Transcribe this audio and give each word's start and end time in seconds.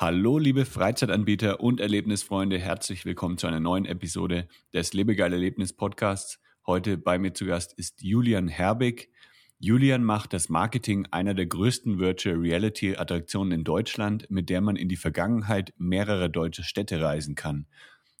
Hallo, 0.00 0.38
liebe 0.38 0.64
Freizeitanbieter 0.64 1.60
und 1.60 1.78
Erlebnisfreunde, 1.78 2.58
herzlich 2.58 3.04
willkommen 3.04 3.36
zu 3.36 3.46
einer 3.48 3.60
neuen 3.60 3.84
Episode 3.84 4.48
des 4.72 4.94
Lebegeil 4.94 5.34
Erlebnis 5.34 5.74
Podcasts. 5.74 6.40
Heute 6.66 6.96
bei 6.96 7.18
mir 7.18 7.34
zu 7.34 7.44
Gast 7.44 7.74
ist 7.74 8.00
Julian 8.00 8.48
Herbig. 8.48 9.10
Julian 9.58 10.02
macht 10.02 10.32
das 10.32 10.48
Marketing 10.48 11.06
einer 11.10 11.34
der 11.34 11.44
größten 11.44 11.98
Virtual 11.98 12.36
Reality 12.36 12.96
Attraktionen 12.96 13.52
in 13.52 13.62
Deutschland, 13.62 14.30
mit 14.30 14.48
der 14.48 14.62
man 14.62 14.76
in 14.76 14.88
die 14.88 14.96
Vergangenheit 14.96 15.74
mehrerer 15.76 16.30
deutsche 16.30 16.62
Städte 16.62 17.02
reisen 17.02 17.34
kann. 17.34 17.66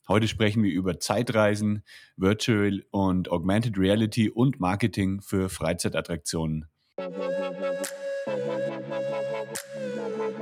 Heute 0.06 0.28
sprechen 0.28 0.62
wir 0.62 0.72
über 0.72 1.00
Zeitreisen, 1.00 1.82
Virtual 2.14 2.84
und 2.90 3.30
Augmented 3.30 3.78
Reality 3.78 4.28
und 4.28 4.60
Marketing 4.60 5.22
für 5.22 5.48
Freizeitattraktionen. 5.48 6.66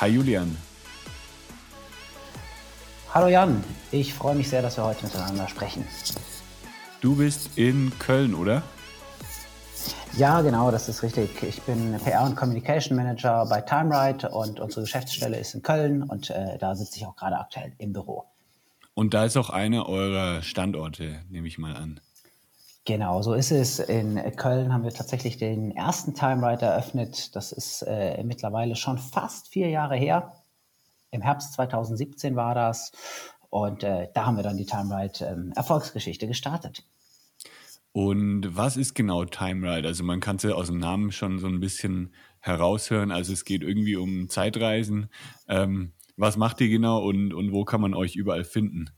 Hi 0.00 0.08
Julian. 0.08 0.56
Hallo 3.12 3.26
Jan, 3.26 3.62
ich 3.90 4.14
freue 4.14 4.34
mich 4.34 4.48
sehr, 4.48 4.62
dass 4.62 4.78
wir 4.78 4.84
heute 4.84 5.04
miteinander 5.04 5.46
sprechen. 5.46 5.84
Du 7.02 7.16
bist 7.16 7.58
in 7.58 7.92
Köln, 7.98 8.34
oder? 8.34 8.62
Ja, 10.16 10.40
genau, 10.40 10.70
das 10.70 10.88
ist 10.88 11.02
richtig. 11.02 11.42
Ich 11.42 11.60
bin 11.62 11.98
PR 12.02 12.22
und 12.22 12.34
Communication 12.34 12.96
Manager 12.96 13.44
bei 13.44 13.60
TimeRide 13.60 14.30
und 14.30 14.58
unsere 14.58 14.80
Geschäftsstelle 14.80 15.38
ist 15.38 15.54
in 15.54 15.60
Köln 15.60 16.02
und 16.02 16.30
äh, 16.30 16.56
da 16.56 16.74
sitze 16.74 16.96
ich 16.96 17.04
auch 17.04 17.16
gerade 17.16 17.38
aktuell 17.38 17.74
im 17.76 17.92
Büro. 17.92 18.24
Und 18.94 19.12
da 19.12 19.26
ist 19.26 19.36
auch 19.36 19.50
einer 19.50 19.86
eurer 19.86 20.40
Standorte, 20.40 21.20
nehme 21.28 21.46
ich 21.46 21.58
mal 21.58 21.76
an. 21.76 22.00
Genau, 22.86 23.20
so 23.22 23.34
ist 23.34 23.50
es. 23.50 23.78
In 23.78 24.16
Köln 24.36 24.72
haben 24.72 24.84
wir 24.84 24.90
tatsächlich 24.90 25.36
den 25.36 25.70
ersten 25.70 26.14
Time 26.14 26.46
Ride 26.46 26.64
eröffnet. 26.64 27.36
Das 27.36 27.52
ist 27.52 27.82
äh, 27.82 28.22
mittlerweile 28.24 28.74
schon 28.74 28.98
fast 28.98 29.48
vier 29.48 29.68
Jahre 29.68 29.96
her. 29.96 30.32
Im 31.10 31.22
Herbst 31.22 31.52
2017 31.54 32.36
war 32.36 32.54
das. 32.54 32.92
Und 33.50 33.82
äh, 33.82 34.08
da 34.14 34.26
haben 34.26 34.36
wir 34.36 34.42
dann 34.42 34.56
die 34.56 34.64
Time 34.64 34.96
Ride 34.96 35.24
ähm, 35.24 35.52
Erfolgsgeschichte 35.56 36.26
gestartet. 36.26 36.84
Und 37.92 38.56
was 38.56 38.76
ist 38.76 38.94
genau 38.94 39.24
Time 39.24 39.68
Ride? 39.68 39.86
Also 39.86 40.04
man 40.04 40.20
kann 40.20 40.36
es 40.36 40.44
ja 40.44 40.52
aus 40.52 40.68
dem 40.68 40.78
Namen 40.78 41.10
schon 41.10 41.38
so 41.38 41.48
ein 41.48 41.60
bisschen 41.60 42.14
heraushören. 42.38 43.10
Also 43.10 43.32
es 43.32 43.44
geht 43.44 43.62
irgendwie 43.62 43.96
um 43.96 44.28
Zeitreisen. 44.28 45.10
Ähm, 45.48 45.92
was 46.16 46.36
macht 46.36 46.60
ihr 46.60 46.68
genau 46.68 47.02
und, 47.02 47.34
und 47.34 47.52
wo 47.52 47.64
kann 47.64 47.80
man 47.80 47.94
euch 47.94 48.14
überall 48.14 48.44
finden? 48.44 48.90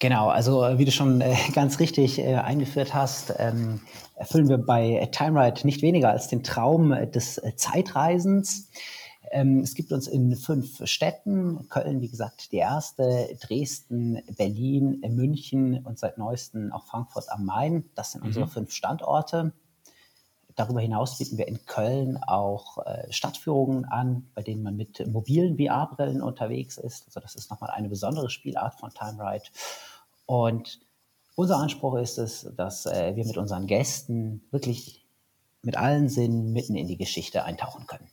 Genau, 0.00 0.28
also 0.28 0.64
äh, 0.64 0.78
wie 0.78 0.84
du 0.84 0.92
schon 0.92 1.20
äh, 1.20 1.34
ganz 1.54 1.80
richtig 1.80 2.18
äh, 2.18 2.36
eingeführt 2.36 2.94
hast, 2.94 3.34
ähm, 3.38 3.80
erfüllen 4.14 4.48
wir 4.48 4.58
bei 4.58 5.08
TimeRide 5.10 5.66
nicht 5.66 5.82
weniger 5.82 6.10
als 6.10 6.28
den 6.28 6.42
Traum 6.42 6.90
des 7.12 7.40
Zeitreisens. 7.56 8.70
Ähm, 9.30 9.60
es 9.60 9.74
gibt 9.74 9.92
uns 9.92 10.06
in 10.06 10.34
fünf 10.36 10.86
Städten, 10.86 11.68
Köln, 11.68 12.00
wie 12.00 12.08
gesagt, 12.08 12.52
die 12.52 12.56
erste, 12.56 13.36
Dresden, 13.40 14.22
Berlin, 14.36 15.02
München 15.10 15.84
und 15.84 15.98
seit 15.98 16.18
neuestem 16.18 16.72
auch 16.72 16.86
Frankfurt 16.86 17.30
am 17.30 17.44
Main. 17.44 17.84
Das 17.94 18.12
sind 18.12 18.22
unsere 18.22 18.46
mhm. 18.46 18.50
fünf 18.50 18.72
Standorte. 18.72 19.52
Darüber 20.58 20.80
hinaus 20.80 21.18
bieten 21.18 21.38
wir 21.38 21.46
in 21.46 21.64
Köln 21.66 22.16
auch 22.16 22.84
äh, 22.84 23.12
Stadtführungen 23.12 23.84
an, 23.84 24.28
bei 24.34 24.42
denen 24.42 24.64
man 24.64 24.76
mit 24.76 25.06
mobilen 25.06 25.56
VR-Brillen 25.56 26.20
unterwegs 26.20 26.78
ist. 26.78 27.06
Also 27.06 27.20
das 27.20 27.36
ist 27.36 27.48
nochmal 27.48 27.70
eine 27.70 27.88
besondere 27.88 28.28
Spielart 28.28 28.74
von 28.74 28.90
TimeRide. 28.90 29.44
Und 30.26 30.80
unser 31.36 31.58
Anspruch 31.58 31.94
ist 31.98 32.18
es, 32.18 32.52
dass 32.56 32.86
äh, 32.86 33.14
wir 33.14 33.24
mit 33.24 33.36
unseren 33.36 33.68
Gästen 33.68 34.42
wirklich 34.50 35.06
mit 35.62 35.76
allen 35.76 36.08
Sinnen 36.08 36.52
mitten 36.52 36.74
in 36.74 36.88
die 36.88 36.98
Geschichte 36.98 37.44
eintauchen 37.44 37.86
können. 37.86 38.08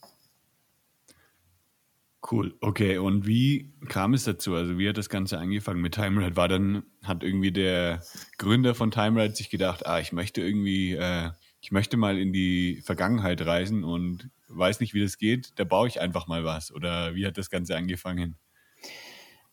Cool, 2.30 2.54
okay. 2.62 3.00
Und 3.00 3.26
wie 3.26 3.74
kam 3.90 4.14
es 4.14 4.26
dazu? 4.26 4.54
Also 4.54 4.78
wie 4.78 4.88
hat 4.88 4.98
das 4.98 5.10
Ganze 5.10 5.40
angefangen 5.40 5.82
mit 5.82 5.96
TimeRide? 5.96 6.36
War 6.36 6.48
dann, 6.48 6.84
hat 7.02 7.24
irgendwie 7.24 7.52
der 7.52 8.04
Gründer 8.38 8.76
von 8.76 8.92
TimeRide 8.92 9.34
sich 9.34 9.50
gedacht, 9.50 9.88
ah, 9.88 10.00
ich 10.00 10.12
möchte 10.12 10.42
irgendwie 10.42 10.94
äh, 10.94 11.32
ich 11.66 11.72
möchte 11.72 11.98
mal 11.98 12.20
in 12.20 12.32
die 12.32 12.84
Vergangenheit 12.86 13.44
reisen 13.44 13.84
und 13.84 14.30
weiß 14.50 14.82
nicht, 14.82 14.94
wie 14.94 15.02
das 15.02 15.18
geht, 15.18 15.54
da 15.56 15.64
baue 15.64 15.88
ich 15.88 16.00
einfach 16.00 16.28
mal 16.28 16.44
was. 16.44 16.72
Oder 16.72 17.16
wie 17.16 17.26
hat 17.26 17.40
das 17.40 17.50
Ganze 17.50 17.76
angefangen? 17.76 18.36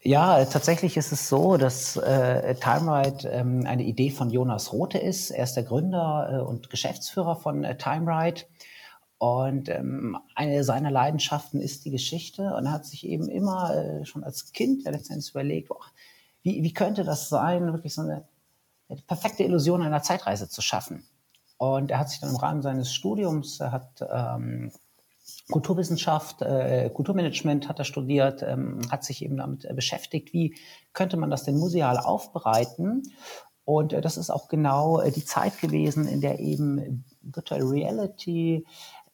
Ja, 0.02 0.44
tatsächlich 0.44 0.98
ist 0.98 1.10
es 1.12 1.30
so, 1.30 1.56
dass 1.56 1.96
äh, 1.96 2.54
TimeRide 2.56 3.30
ähm, 3.30 3.64
eine 3.64 3.84
Idee 3.84 4.10
von 4.10 4.28
Jonas 4.28 4.74
Rote 4.74 4.98
ist. 4.98 5.30
Er 5.30 5.44
ist 5.44 5.54
der 5.54 5.62
Gründer 5.62 6.28
äh, 6.30 6.46
und 6.46 6.68
Geschäftsführer 6.68 7.36
von 7.36 7.64
äh, 7.64 7.78
TimeRide. 7.78 8.42
Und 9.16 9.70
ähm, 9.70 10.18
eine 10.34 10.64
seiner 10.64 10.90
Leidenschaften 10.90 11.62
ist 11.62 11.86
die 11.86 11.92
Geschichte. 11.92 12.54
Und 12.54 12.66
er 12.66 12.72
hat 12.72 12.84
sich 12.84 13.06
eben 13.06 13.26
immer 13.30 13.74
äh, 13.74 14.04
schon 14.04 14.22
als 14.22 14.52
Kind 14.52 14.84
ja, 14.84 14.90
letztendlich 14.90 15.30
überlegt, 15.30 15.68
boah, 15.68 15.80
wie, 16.42 16.62
wie 16.62 16.74
könnte 16.74 17.04
das 17.04 17.30
sein, 17.30 17.72
wirklich 17.72 17.94
so 17.94 18.02
eine, 18.02 18.28
eine 18.90 19.00
perfekte 19.00 19.44
Illusion 19.44 19.80
einer 19.80 20.02
Zeitreise 20.02 20.50
zu 20.50 20.60
schaffen. 20.60 21.06
Und 21.62 21.92
er 21.92 22.00
hat 22.00 22.10
sich 22.10 22.18
dann 22.18 22.30
im 22.30 22.36
Rahmen 22.36 22.60
seines 22.60 22.92
Studiums, 22.92 23.60
er 23.60 23.70
hat 23.70 24.04
ähm, 24.12 24.72
Kulturwissenschaft, 25.48 26.42
äh, 26.42 26.90
Kulturmanagement 26.92 27.68
hat 27.68 27.78
er 27.78 27.84
studiert, 27.84 28.42
ähm, 28.42 28.80
hat 28.90 29.04
sich 29.04 29.22
eben 29.22 29.36
damit 29.36 29.64
äh, 29.64 29.72
beschäftigt, 29.72 30.32
wie 30.32 30.56
könnte 30.92 31.16
man 31.16 31.30
das 31.30 31.44
denn 31.44 31.56
museal 31.56 31.98
aufbereiten. 31.98 33.04
Und 33.64 33.92
äh, 33.92 34.00
das 34.00 34.16
ist 34.16 34.30
auch 34.30 34.48
genau 34.48 34.98
äh, 34.98 35.12
die 35.12 35.24
Zeit 35.24 35.60
gewesen, 35.60 36.08
in 36.08 36.20
der 36.20 36.40
eben 36.40 37.04
Virtual 37.20 37.62
Reality 37.62 38.66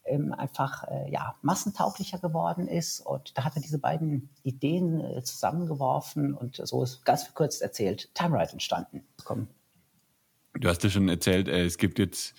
ähm, 0.07 0.33
einfach 0.33 0.85
äh, 0.85 1.11
ja, 1.11 1.35
massentauglicher 1.43 2.19
geworden 2.19 2.67
ist. 2.67 3.01
Und 3.01 3.37
da 3.37 3.45
hat 3.45 3.57
er 3.57 3.61
diese 3.61 3.79
beiden 3.79 4.31
Ideen 4.43 5.23
zusammengeworfen 5.23 6.33
und 6.33 6.63
so 6.65 6.83
ist 6.83 7.05
ganz 7.05 7.25
verkürzt 7.25 7.61
erzählt 7.61 8.09
Time 8.15 8.39
Ride 8.41 8.53
entstanden. 8.53 9.07
Komm. 9.23 9.49
Du 10.61 10.69
hast 10.69 10.83
ja 10.83 10.91
schon 10.91 11.09
erzählt, 11.09 11.49
äh, 11.49 11.65
es 11.65 11.79
gibt 11.79 11.99
jetzt 11.99 12.35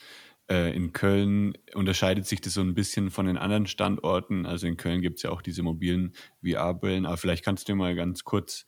äh, 0.49 0.75
in 0.75 0.91
Köln, 0.91 1.53
unterscheidet 1.73 2.25
sich 2.25 2.41
das 2.41 2.53
so 2.53 2.61
ein 2.61 2.73
bisschen 2.73 3.11
von 3.11 3.25
den 3.25 3.37
anderen 3.37 3.65
Standorten. 3.65 4.45
Also 4.45 4.67
in 4.67 4.77
Köln 4.77 5.01
gibt 5.01 5.17
es 5.17 5.23
ja 5.23 5.29
auch 5.29 5.41
diese 5.41 5.63
mobilen 5.63 6.13
VR-Brillen, 6.43 7.05
aber 7.05 7.17
vielleicht 7.17 7.45
kannst 7.45 7.69
du 7.69 7.75
mal 7.75 7.95
ganz 7.95 8.23
kurz 8.23 8.65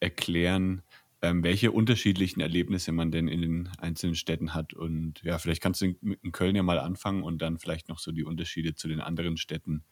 erklären, 0.00 0.82
ähm, 1.22 1.44
welche 1.44 1.70
unterschiedlichen 1.70 2.40
Erlebnisse 2.40 2.90
man 2.92 3.12
denn 3.12 3.28
in 3.28 3.42
den 3.42 3.68
einzelnen 3.78 4.14
Städten 4.14 4.54
hat. 4.54 4.72
Und 4.72 5.22
ja, 5.22 5.38
vielleicht 5.38 5.62
kannst 5.62 5.82
du 5.82 5.86
in 5.86 6.32
Köln 6.32 6.56
ja 6.56 6.62
mal 6.62 6.78
anfangen 6.78 7.22
und 7.22 7.42
dann 7.42 7.58
vielleicht 7.58 7.88
noch 7.88 7.98
so 7.98 8.10
die 8.10 8.24
Unterschiede 8.24 8.74
zu 8.74 8.88
den 8.88 9.00
anderen 9.00 9.36
Städten 9.36 9.84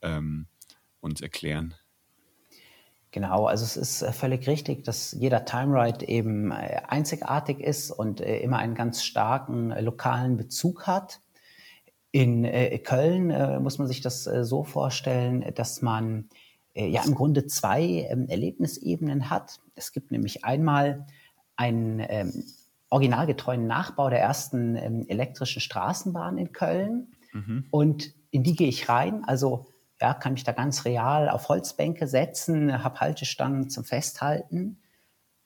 ähm, 0.00 0.46
uns 1.00 1.20
erklären. 1.20 1.74
Genau, 3.10 3.46
also 3.46 3.64
es 3.64 3.76
ist 3.76 4.02
äh, 4.02 4.12
völlig 4.12 4.46
richtig, 4.46 4.84
dass 4.84 5.12
jeder 5.12 5.44
Time 5.44 5.74
Ride 5.80 6.06
eben 6.06 6.50
äh, 6.50 6.82
einzigartig 6.86 7.60
ist 7.60 7.90
und 7.90 8.20
äh, 8.20 8.40
immer 8.40 8.58
einen 8.58 8.74
ganz 8.74 9.02
starken 9.02 9.70
lokalen 9.82 10.36
Bezug 10.36 10.86
hat. 10.86 11.20
In 12.10 12.44
Köln 12.84 13.62
muss 13.62 13.76
man 13.76 13.86
sich 13.86 14.00
das 14.00 14.24
so 14.24 14.64
vorstellen, 14.64 15.44
dass 15.54 15.82
man 15.82 16.30
ja 16.74 17.02
im 17.04 17.14
Grunde 17.14 17.46
zwei 17.46 18.08
ähm, 18.08 18.26
Erlebnisebenen 18.28 19.28
hat. 19.28 19.60
Es 19.74 19.92
gibt 19.92 20.10
nämlich 20.10 20.42
einmal 20.42 21.06
einen 21.56 22.00
ähm, 22.08 22.44
originalgetreuen 22.88 23.66
Nachbau 23.66 24.08
der 24.08 24.20
ersten 24.20 24.74
ähm, 24.76 25.04
elektrischen 25.08 25.60
Straßenbahn 25.60 26.38
in 26.38 26.52
Köln 26.52 27.08
mhm. 27.34 27.66
und 27.70 28.14
in 28.30 28.42
die 28.42 28.56
gehe 28.56 28.68
ich 28.68 28.88
rein. 28.88 29.24
Also 29.26 29.66
ja, 30.00 30.14
kann 30.14 30.34
mich 30.34 30.44
da 30.44 30.52
ganz 30.52 30.84
real 30.84 31.28
auf 31.28 31.48
Holzbänke 31.48 32.06
setzen, 32.06 32.82
habe 32.84 33.00
Haltestangen 33.00 33.68
zum 33.68 33.84
Festhalten. 33.84 34.80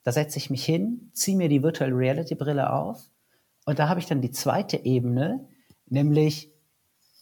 Da 0.03 0.11
setze 0.11 0.37
ich 0.37 0.49
mich 0.49 0.65
hin, 0.65 1.09
ziehe 1.13 1.37
mir 1.37 1.49
die 1.49 1.63
Virtual 1.63 1.91
Reality 1.91 2.35
Brille 2.35 2.71
auf 2.71 3.09
und 3.65 3.79
da 3.79 3.89
habe 3.89 3.99
ich 3.99 4.05
dann 4.05 4.21
die 4.21 4.31
zweite 4.31 4.77
Ebene, 4.77 5.47
nämlich 5.87 6.51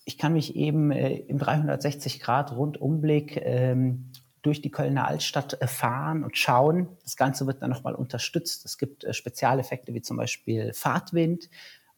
ich 0.05 0.17
kann 0.17 0.33
mich 0.33 0.55
eben 0.55 0.91
äh, 0.91 1.13
im 1.13 1.37
360 1.37 2.19
Grad 2.19 2.51
Rundumblick 2.51 3.37
ähm, 3.37 4.11
durch 4.41 4.61
die 4.61 4.71
Kölner 4.71 5.07
Altstadt 5.07 5.61
äh, 5.61 5.67
fahren 5.67 6.23
und 6.23 6.37
schauen. 6.37 6.87
Das 7.03 7.15
Ganze 7.15 7.45
wird 7.45 7.61
dann 7.61 7.69
nochmal 7.69 7.93
unterstützt. 7.93 8.65
Es 8.65 8.77
gibt 8.77 9.03
äh, 9.03 9.13
Spezialeffekte 9.13 9.93
wie 9.93 10.01
zum 10.01 10.17
Beispiel 10.17 10.73
Fahrtwind. 10.73 11.49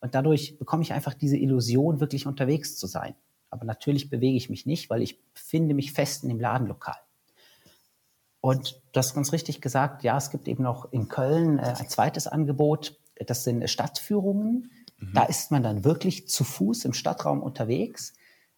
Und 0.02 0.16
dadurch 0.16 0.58
bekomme 0.60 0.84
ich 0.84 0.92
einfach 0.92 1.14
diese 1.14 1.38
Illusion, 1.38 2.02
wirklich 2.02 2.28
unterwegs 2.28 2.76
zu 2.76 2.88
sein. 2.88 3.16
Aber 3.54 3.66
natürlich 3.66 4.10
bewege 4.10 4.36
ich 4.36 4.50
mich 4.50 4.66
nicht, 4.66 4.90
weil 4.90 5.04
ich 5.04 5.22
befinde 5.34 5.76
mich 5.76 5.94
fest 5.94 6.24
in 6.24 6.30
dem 6.30 6.40
Ladenlokal. 6.40 6.96
Und 8.42 8.82
du 8.92 8.98
hast 8.98 9.14
ganz 9.14 9.32
richtig 9.32 9.62
gesagt, 9.62 10.04
ja, 10.04 10.18
es 10.18 10.32
gibt 10.32 10.48
eben 10.48 10.64
noch 10.64 10.92
in 10.92 11.08
Köln 11.08 11.60
äh, 11.60 11.76
ein 11.78 11.88
zweites 11.88 12.28
Angebot. 12.28 13.00
Das 13.28 13.44
sind 13.44 13.70
Stadtführungen. 13.70 14.72
Mhm. 14.98 15.14
Da 15.14 15.24
ist 15.26 15.52
man 15.52 15.62
dann 15.62 15.86
wirklich 15.86 16.28
zu 16.28 16.44
Fuß 16.44 16.84
im 16.86 16.94
Stadtraum 16.94 17.44
unterwegs 17.44 18.14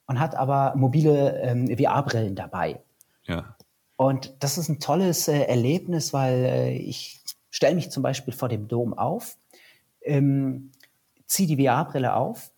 und 0.07 0.19
hat 0.19 0.33
aber 0.33 0.73
mobile 0.77 1.41
ähm, 1.41 1.67
VR-Brillen 1.67 2.35
dabei. 2.35 2.81
Ja. 3.25 3.57
Und 3.97 4.33
das 4.39 4.57
ist 4.57 4.69
ein 4.69 4.79
tolles 4.79 5.27
äh, 5.27 5.41
Erlebnis, 5.41 6.13
weil 6.13 6.45
äh, 6.45 6.77
ich 6.77 7.21
stelle 7.49 7.75
mich 7.75 7.91
zum 7.91 8.01
Beispiel 8.01 8.33
vor 8.33 8.47
dem 8.47 8.69
Dom 8.69 8.93
auf, 8.93 9.37
ähm, 10.01 10.71
ziehe 11.25 11.47
die 11.47 11.63
VR-Brille 11.63 12.15
auf 12.15 12.51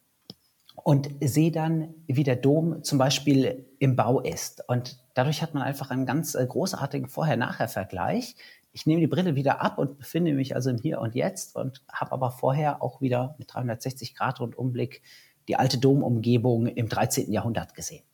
und 0.88 1.10
sehe 1.20 1.52
dann, 1.52 1.94
wie 2.08 2.24
der 2.24 2.38
Dom 2.38 2.82
zum 2.82 2.98
Beispiel 2.98 3.66
im 3.78 3.98
Bau 3.98 4.22
ist. 4.22 4.64
Und 4.70 4.98
dadurch 5.16 5.42
hat 5.42 5.54
man 5.54 5.62
einfach 5.62 5.92
einen 5.92 6.06
ganz 6.06 6.34
äh, 6.34 6.48
großartigen 6.48 7.10
Vorher-Nachher-Vergleich. 7.10 8.38
Ich 8.72 8.86
nehme 8.86 9.02
die 9.02 9.08
Brille 9.08 9.36
wieder 9.36 9.60
ab 9.60 9.80
und 9.80 9.98
befinde 9.98 10.32
mich 10.32 10.56
also 10.56 10.70
im 10.70 10.78
Hier 10.78 11.02
und 11.02 11.14
Jetzt 11.14 11.58
und 11.58 11.84
habe 11.92 12.14
aber 12.14 12.32
vorher 12.32 12.82
auch 12.82 13.02
wieder 13.02 13.36
mit 13.38 13.54
360 13.54 14.16
Grad 14.16 14.40
Rundumblick 14.40 15.02
die 15.50 15.58
alte 15.58 15.78
Domumgebung 15.78 16.68
im 16.68 16.88
13. 16.88 17.34
Jahrhundert 17.34 17.76
gesehen. 17.76 18.06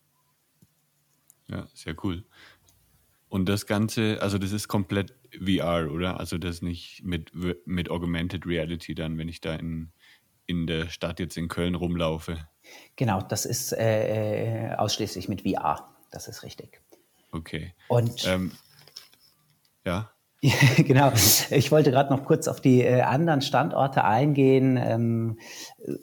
Ja, 1.50 1.68
sehr 1.76 1.96
cool. 2.04 2.24
Und 3.30 3.50
das 3.50 3.68
Ganze, 3.68 4.18
also 4.20 4.40
das 4.40 4.52
ist 4.52 4.68
komplett 4.68 5.14
VR, 5.40 5.92
oder? 5.92 6.20
Also 6.20 6.40
das 6.40 6.64
nicht 6.64 7.04
mit, 7.04 7.34
mit 7.68 7.92
Augmented 7.92 8.48
Reality 8.48 8.96
dann, 8.96 9.20
wenn 9.20 9.30
ich 9.30 9.42
da 9.42 9.54
in, 9.54 9.92
in 10.48 10.66
der 10.66 10.90
Stadt 10.90 11.20
jetzt 11.20 11.38
in 11.38 11.50
Köln 11.50 11.76
rumlaufe. 11.76 12.48
Genau, 12.96 13.22
das 13.22 13.46
ist 13.46 13.74
äh, 13.74 14.72
äh 14.72 14.76
ausschließlich 14.76 15.30
mit 15.30 15.42
VR. 15.42 15.90
Das 16.12 16.28
ist 16.28 16.44
richtig. 16.44 16.82
Okay. 17.32 17.74
Und 17.88 18.26
ähm, 18.28 18.52
ja. 19.86 20.10
genau. 20.78 21.12
Ich 21.52 21.72
wollte 21.72 21.92
gerade 21.92 22.14
noch 22.14 22.26
kurz 22.26 22.50
auf 22.50 22.60
die 22.60 22.82
äh, 22.82 23.02
anderen 23.02 23.42
Standorte 23.42 24.04
eingehen. 24.04 24.78
Ähm, 24.78 25.40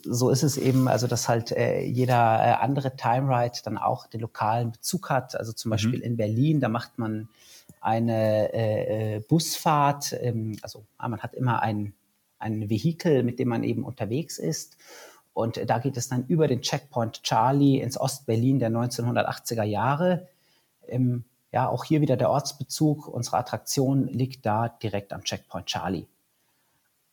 so 0.03 0.31
ist 0.31 0.43
es 0.43 0.57
eben, 0.57 0.89
also 0.89 1.07
dass 1.07 1.29
halt 1.29 1.53
äh, 1.53 1.83
jeder 1.83 2.15
äh, 2.17 2.53
andere 2.62 2.97
Time 2.97 3.29
Ride 3.29 3.59
dann 3.65 3.77
auch 3.77 4.07
den 4.07 4.21
lokalen 4.21 4.73
Bezug 4.73 5.11
hat. 5.11 5.37
Also 5.37 5.53
zum 5.53 5.69
mhm. 5.69 5.73
Beispiel 5.73 5.99
mhm. 5.99 6.05
in 6.05 6.17
Berlin, 6.17 6.61
da 6.61 6.69
macht 6.69 6.99
man 6.99 7.29
eine 7.83 8.53
äh, 8.55 9.21
Busfahrt. 9.21 10.17
Ähm, 10.19 10.59
also 10.62 10.85
man 10.99 11.21
hat 11.21 11.35
immer 11.35 11.61
ein, 11.61 11.93
ein 12.39 12.71
Vehikel, 12.71 13.23
mit 13.23 13.39
dem 13.39 13.49
man 13.49 13.62
eben 13.62 13.85
unterwegs 13.85 14.39
ist. 14.39 14.79
Und 15.32 15.61
da 15.69 15.79
geht 15.79 15.97
es 15.97 16.09
dann 16.09 16.27
über 16.27 16.49
den 16.49 16.61
Checkpoint 16.61 17.23
Charlie 17.23 17.81
ins 17.81 17.99
Ostberlin 17.99 18.59
der 18.59 18.71
1980er 18.71 19.62
Jahre. 19.62 20.29
Ähm, 20.88 21.25
ja, 21.53 21.69
auch 21.69 21.85
hier 21.85 22.00
wieder 22.00 22.17
der 22.17 22.31
Ortsbezug. 22.31 23.09
Unsere 23.09 23.38
Attraktion 23.38 24.06
liegt 24.06 24.47
da 24.47 24.69
direkt 24.69 25.12
am 25.12 25.23
Checkpoint 25.23 25.67
Charlie. 25.67 26.06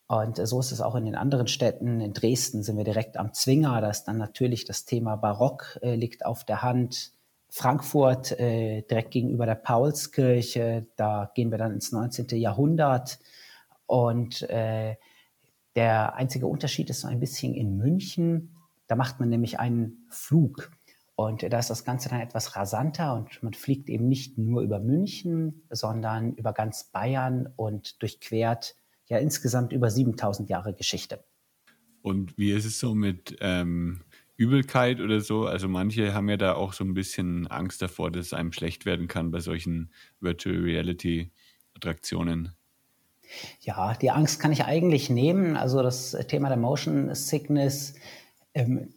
Und 0.08 0.38
so 0.48 0.60
ist 0.60 0.72
es 0.72 0.80
auch 0.80 0.96
in 0.96 1.06
den 1.06 1.16
anderen 1.16 1.48
Städten. 1.48 2.00
In 2.00 2.14
Dresden 2.14 2.64
sind 2.64 2.78
wir 2.78 2.86
direkt 2.86 3.18
am 3.18 3.34
Zwinger. 3.34 3.82
Da 3.82 3.90
ist 3.90 4.06
dann 4.06 4.18
natürlich 4.18 4.64
das 4.64 4.86
Thema 4.86 5.18
Barock 5.18 5.80
äh, 5.82 5.96
liegt 5.96 6.26
auf 6.26 6.46
der 6.46 6.62
Hand. 6.62 7.12
Frankfurt 7.50 8.38
äh, 8.40 8.84
direkt 8.84 9.12
gegenüber 9.12 9.46
der 9.46 9.56
Paulskirche. 9.56 10.86
Da 10.96 11.32
gehen 11.34 11.52
wir 11.52 11.58
dann 11.58 11.74
ins 11.74 11.92
19. 11.92 12.28
Jahrhundert. 12.40 13.20
Und 13.86 14.44
äh, 14.50 14.96
der 15.78 16.16
einzige 16.16 16.48
Unterschied 16.48 16.90
ist 16.90 17.02
so 17.02 17.08
ein 17.08 17.20
bisschen 17.20 17.54
in 17.54 17.78
München. 17.78 18.56
Da 18.88 18.96
macht 18.96 19.20
man 19.20 19.30
nämlich 19.30 19.60
einen 19.60 20.08
Flug 20.10 20.72
und 21.16 21.42
da 21.42 21.60
ist 21.60 21.70
das 21.70 21.86
Ganze 21.86 22.10
dann 22.10 22.20
etwas 22.20 22.56
rasanter 22.56 23.16
und 23.16 23.42
man 23.44 23.54
fliegt 23.54 23.88
eben 23.88 24.08
nicht 24.08 24.38
nur 24.38 24.62
über 24.64 24.80
München, 24.80 25.62
sondern 25.70 26.34
über 26.34 26.52
ganz 26.52 26.86
Bayern 26.86 27.48
und 27.56 28.02
durchquert 28.02 28.76
ja 29.08 29.20
insgesamt 29.20 29.72
über 29.72 29.90
7000 29.92 30.50
Jahre 30.50 30.74
Geschichte. 30.74 31.24
Und 32.02 32.38
wie 32.38 32.52
ist 32.52 32.66
es 32.66 32.80
so 32.80 32.96
mit 32.96 33.38
ähm, 33.42 34.02
Übelkeit 34.36 35.00
oder 35.00 35.22
so? 35.22 35.46
Also 35.46 35.68
manche 35.68 36.14
haben 36.14 36.30
ja 36.30 36.38
da 36.38 36.54
auch 36.54 36.74
so 36.74 36.84
ein 36.84 36.96
bisschen 36.96 37.46
Angst 37.48 37.84
davor, 37.84 38.10
dass 38.12 38.28
es 38.28 38.34
einem 38.34 38.52
schlecht 38.52 38.86
werden 38.86 39.08
kann 39.08 39.30
bei 39.30 39.42
solchen 39.42 39.92
Virtual 40.22 40.56
Reality 40.56 41.32
Attraktionen. 41.76 42.57
Ja, 43.62 43.94
die 43.94 44.12
Angst 44.12 44.40
kann 44.40 44.52
ich 44.52 44.66
eigentlich 44.66 45.10
nehmen. 45.10 45.58
Also 45.58 45.82
das 45.82 46.12
Thema 46.28 46.50
der 46.50 46.58
Motion 46.58 47.14
Sickness 47.14 47.96
ähm, 48.54 48.94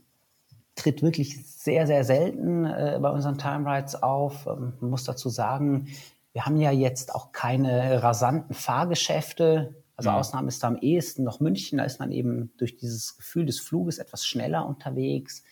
tritt 0.75 1.03
wirklich 1.03 1.44
sehr, 1.47 1.87
sehr 1.87 2.05
selten 2.05 2.65
äh, 2.65 2.99
bei 3.00 3.11
unseren 3.11 3.38
Time 3.38 3.71
Rides 3.71 4.03
auf. 4.03 4.47
Ähm, 4.47 4.75
man 4.81 4.91
muss 4.91 5.05
dazu 5.05 5.29
sagen, 5.29 5.88
wir 6.32 6.47
haben 6.47 6.56
ja 6.56 6.71
jetzt 6.71 7.15
auch 7.15 7.32
keine 7.32 8.03
rasanten 8.03 8.55
Fahrgeschäfte. 8.55 9.75
Also 9.97 10.11
ja. 10.11 10.19
Ausnahme 10.19 10.49
ist 10.49 10.62
da 10.62 10.69
am 10.69 10.79
ehesten 10.79 11.25
noch 11.25 11.41
München. 11.41 11.79
Da 11.79 11.85
ist 11.85 12.00
man 12.00 12.12
eben 12.12 12.53
durch 12.56 12.76
dieses 12.76 13.17
Gefühl 13.17 13.47
des 13.47 13.61
Fluges 13.61 13.99
etwas 13.99 14.25
schneller 14.25 14.67
unterwegs. 14.67 15.43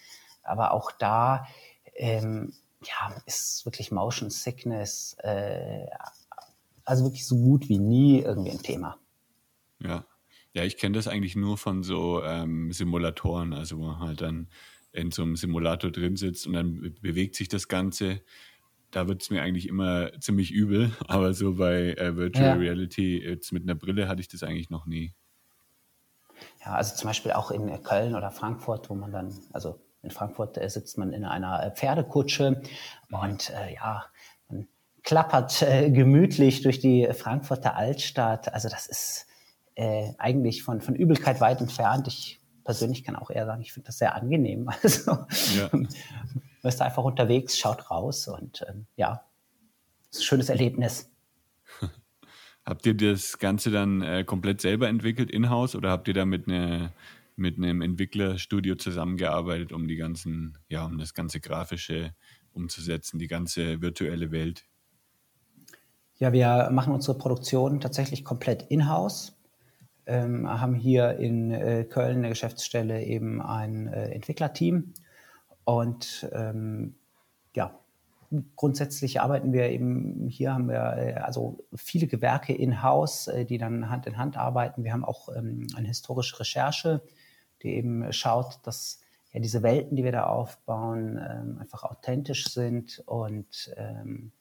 Aber 0.43 0.73
auch 0.73 0.91
da 0.93 1.47
ähm, 1.95 2.55
ja, 2.83 3.15
ist 3.27 3.65
wirklich 3.67 3.91
Motion 3.91 4.31
Sickness 4.31 5.17
äh, 5.23 5.87
also 6.89 7.05
wirklich 7.05 7.27
so 7.27 7.37
gut 7.37 7.69
wie 7.69 7.79
nie 7.79 8.21
irgendwie 8.21 8.51
ein 8.51 8.63
Thema. 8.63 8.97
Ja. 9.79 10.07
Ja, 10.55 10.65
ich 10.65 10.79
kenne 10.79 10.97
das 10.97 11.07
eigentlich 11.07 11.37
nur 11.37 11.59
von 11.59 11.83
so 11.83 12.23
ähm, 12.25 12.73
Simulatoren, 12.73 13.53
also 13.53 13.79
wo 13.79 13.85
man 13.85 14.01
halt 14.01 14.23
dann 14.23 14.49
in 14.93 15.11
so 15.11 15.23
einem 15.23 15.37
Simulator 15.37 15.91
drin 15.91 16.17
sitzt 16.17 16.47
und 16.47 16.55
dann 16.55 16.97
bewegt 17.03 17.37
sich 17.37 17.49
das 17.49 17.69
Ganze. 17.69 18.23
Da 18.91 19.07
wird 19.07 19.21
es 19.21 19.29
mir 19.29 19.43
eigentlich 19.43 19.69
immer 19.69 20.19
ziemlich 20.19 20.51
übel, 20.51 20.91
aber 21.07 21.35
so 21.35 21.57
bei 21.57 21.93
äh, 21.93 22.17
Virtual 22.17 22.47
ja. 22.47 22.55
Reality 22.55 23.23
jetzt 23.23 23.53
mit 23.53 23.65
einer 23.65 23.75
Brille 23.75 24.09
hatte 24.09 24.23
ich 24.23 24.29
das 24.29 24.43
eigentlich 24.43 24.71
noch 24.71 24.87
nie. 24.87 25.15
Ja, 26.65 26.73
also 26.73 26.97
zum 26.97 27.09
Beispiel 27.09 27.33
auch 27.33 27.51
in 27.51 27.83
Köln 27.83 28.15
oder 28.15 28.31
Frankfurt, 28.31 28.89
wo 28.89 28.95
man 28.95 29.13
dann, 29.13 29.39
also 29.53 29.79
in 30.03 30.11
Frankfurt 30.11 30.57
äh, 30.57 30.71
sitzt 30.71 30.97
man 30.97 31.13
in 31.13 31.27
einer 31.27 31.63
äh, 31.63 31.71
Pferdekutsche 31.71 32.63
mhm. 33.11 33.19
und 33.19 33.51
äh, 33.51 33.75
ja, 33.75 34.07
klappert 35.09 35.63
äh, 35.63 35.91
gemütlich 35.91 36.61
durch 36.61 36.81
die 36.81 37.09
Frankfurter 37.15 37.75
Altstadt. 37.75 38.53
Also 38.53 38.69
das 38.69 38.87
ist 38.87 39.27
äh, 39.75 40.13
eigentlich 40.19 40.63
von, 40.63 40.83
von 40.83 40.95
Übelkeit 40.95 41.41
weit 41.41 41.63
entfernt. 41.63 42.07
Ich 42.09 42.43
persönlich 42.63 43.05
kann 43.05 43.17
auch 43.17 43.31
eher 43.31 43.47
sagen, 43.47 43.63
ich 43.63 43.73
finde 43.73 43.87
das 43.87 43.97
sehr 43.97 44.15
angenehm. 44.15 44.69
Also 44.83 45.13
ja. 45.57 45.71
man 45.73 45.89
ist 46.63 46.83
einfach 46.83 47.05
unterwegs, 47.05 47.57
schaut 47.57 47.91
raus 47.91 48.29
und 48.29 48.67
ähm, 48.69 48.87
ja, 48.97 49.25
ist 50.11 50.21
ein 50.21 50.25
schönes 50.25 50.51
Erlebnis. 50.51 51.11
Habt 52.67 52.85
ihr 52.85 52.95
das 52.95 53.39
Ganze 53.39 53.71
dann 53.71 54.03
äh, 54.03 54.25
komplett 54.25 54.61
selber 54.61 54.89
entwickelt 54.89 55.31
in-house 55.31 55.75
oder 55.75 55.91
habt 55.91 56.07
ihr 56.09 56.15
da 56.15 56.27
mit, 56.27 56.49
ne, 56.49 56.93
mit 57.35 57.57
einem 57.57 57.81
Entwicklerstudio 57.81 58.75
zusammengearbeitet, 58.75 59.73
um 59.73 59.89
die 59.89 59.97
ganzen, 59.97 60.59
ja, 60.69 60.85
um 60.85 60.99
das 60.99 61.15
ganze 61.15 61.41
Grafische 61.41 62.13
umzusetzen, 62.53 63.19
die 63.19 63.27
ganze 63.27 63.81
virtuelle 63.81 64.33
Welt? 64.33 64.67
Ja, 66.19 66.33
wir 66.33 66.69
machen 66.71 66.93
unsere 66.93 67.17
Produktion 67.17 67.81
tatsächlich 67.81 68.25
komplett 68.25 68.65
in-house 68.65 69.39
ähm, 70.09 70.49
haben 70.49 70.75
hier 70.75 71.19
in 71.19 71.53
äh, 71.53 71.85
Köln 71.85 72.19
eine 72.19 72.31
Geschäftsstelle 72.31 73.05
eben 73.05 73.43
ein 73.43 73.87
äh, 73.89 74.09
Entwicklerteam. 74.11 74.95
Und 75.65 76.29
ähm, 76.33 76.97
ja, 77.55 77.79
grundsätzlich 78.57 79.21
arbeiten 79.21 79.53
wir 79.53 79.69
eben, 79.69 80.27
hier 80.29 80.55
haben 80.55 80.69
wir 80.69 80.97
äh, 80.97 81.15
also 81.15 81.59
viele 81.75 82.07
Gewerke 82.07 82.55
in-house, 82.55 83.29
äh, 83.29 83.45
die 83.45 83.59
dann 83.59 83.91
Hand 83.91 84.07
in 84.07 84.17
Hand 84.17 84.39
arbeiten. 84.39 84.83
Wir 84.83 84.95
haben 84.95 85.05
auch 85.05 85.29
ähm, 85.29 85.67
eine 85.77 85.89
historische 85.89 86.41
Recherche, 86.41 87.03
die 87.63 87.75
eben 87.75 88.11
schaut, 88.13 88.61
dass 88.65 89.03
ja 89.33 89.41
diese 89.41 89.63
Welten, 89.63 89.95
die 89.95 90.05
wir 90.05 90.13
da 90.13 90.25
aufbauen, 90.25 91.19
ähm, 91.19 91.59
einfach 91.61 91.85
authentisch 91.85 92.49
sind 92.49 93.03
und 93.05 93.75
ähm, 93.77 94.33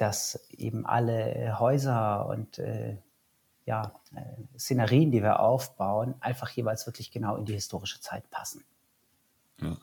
dass 0.00 0.48
eben 0.50 0.86
alle 0.86 1.58
Häuser 1.58 2.26
und 2.26 2.58
äh, 2.58 2.96
ja, 3.66 4.00
äh, 4.14 4.58
Szenerien, 4.58 5.10
die 5.10 5.22
wir 5.22 5.40
aufbauen, 5.40 6.14
einfach 6.20 6.50
jeweils 6.50 6.86
wirklich 6.86 7.10
genau 7.10 7.36
in 7.36 7.44
die 7.44 7.52
historische 7.52 8.00
Zeit 8.00 8.28
passen. 8.30 8.64
Ja. 9.60 9.76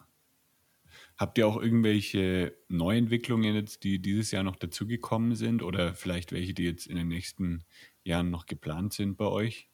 Habt 1.17 1.37
ihr 1.37 1.47
auch 1.47 1.57
irgendwelche 1.57 2.53
Neuentwicklungen 2.67 3.55
jetzt, 3.55 3.83
die 3.83 3.99
dieses 3.99 4.31
Jahr 4.31 4.43
noch 4.43 4.55
dazugekommen 4.55 5.35
sind 5.35 5.63
oder 5.63 5.93
vielleicht 5.93 6.31
welche, 6.31 6.53
die 6.53 6.65
jetzt 6.65 6.87
in 6.87 6.95
den 6.95 7.07
nächsten 7.07 7.63
Jahren 8.03 8.29
noch 8.29 8.45
geplant 8.45 8.93
sind 8.93 9.17
bei 9.17 9.25
euch? 9.25 9.69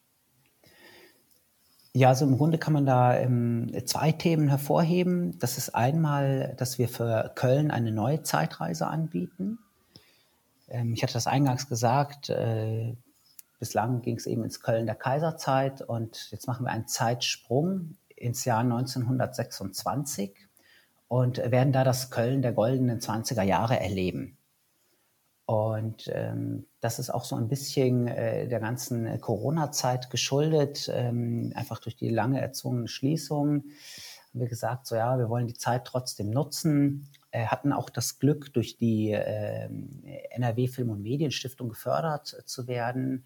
Ja, 1.92 2.08
also 2.08 2.24
im 2.26 2.36
Grunde 2.36 2.58
kann 2.58 2.72
man 2.72 2.86
da 2.86 3.16
ähm, 3.16 3.70
zwei 3.86 4.10
Themen 4.10 4.48
hervorheben. 4.48 5.38
Das 5.38 5.58
ist 5.58 5.74
einmal, 5.74 6.54
dass 6.58 6.78
wir 6.78 6.88
für 6.88 7.32
Köln 7.34 7.70
eine 7.70 7.92
neue 7.92 8.22
Zeitreise 8.22 8.86
anbieten. 8.86 9.58
Ähm, 10.74 10.92
ich 10.92 11.02
hatte 11.02 11.14
das 11.14 11.26
eingangs 11.26 11.68
gesagt, 11.68 12.28
äh, 12.30 12.96
bislang 13.58 14.02
ging 14.02 14.16
es 14.16 14.26
eben 14.26 14.44
ins 14.44 14.60
Köln 14.60 14.86
der 14.86 14.96
Kaiserzeit 14.96 15.80
und 15.80 16.30
jetzt 16.30 16.46
machen 16.48 16.66
wir 16.66 16.72
einen 16.72 16.88
Zeitsprung 16.88 17.96
ins 18.16 18.44
Jahr 18.44 18.60
1926 18.60 20.34
und 21.08 21.38
werden 21.38 21.72
da 21.72 21.84
das 21.84 22.10
Köln 22.10 22.42
der 22.42 22.52
goldenen 22.52 22.98
20er 22.98 23.42
Jahre 23.42 23.78
erleben. 23.78 24.36
Und 25.46 26.10
ähm, 26.12 26.66
das 26.80 26.98
ist 26.98 27.10
auch 27.10 27.24
so 27.24 27.36
ein 27.36 27.48
bisschen 27.48 28.08
äh, 28.08 28.48
der 28.48 28.60
ganzen 28.60 29.20
Corona-Zeit 29.20 30.10
geschuldet, 30.10 30.90
ähm, 30.92 31.52
einfach 31.54 31.80
durch 31.80 31.96
die 31.96 32.08
lange 32.08 32.40
erzwungene 32.40 32.88
Schließung. 32.88 33.64
Haben 34.32 34.40
wir 34.40 34.48
gesagt, 34.48 34.86
so 34.86 34.96
ja, 34.96 35.18
wir 35.18 35.28
wollen 35.28 35.46
die 35.46 35.54
Zeit 35.54 35.84
trotzdem 35.84 36.30
nutzen. 36.30 37.08
Äh, 37.34 37.46
hatten 37.46 37.72
auch 37.72 37.90
das 37.90 38.20
Glück, 38.20 38.52
durch 38.52 38.76
die 38.76 39.10
äh, 39.10 39.68
NRW 40.30 40.68
Film- 40.68 40.90
und 40.90 41.02
Medienstiftung 41.02 41.68
gefördert 41.68 42.36
äh, 42.38 42.44
zu 42.44 42.68
werden 42.68 43.24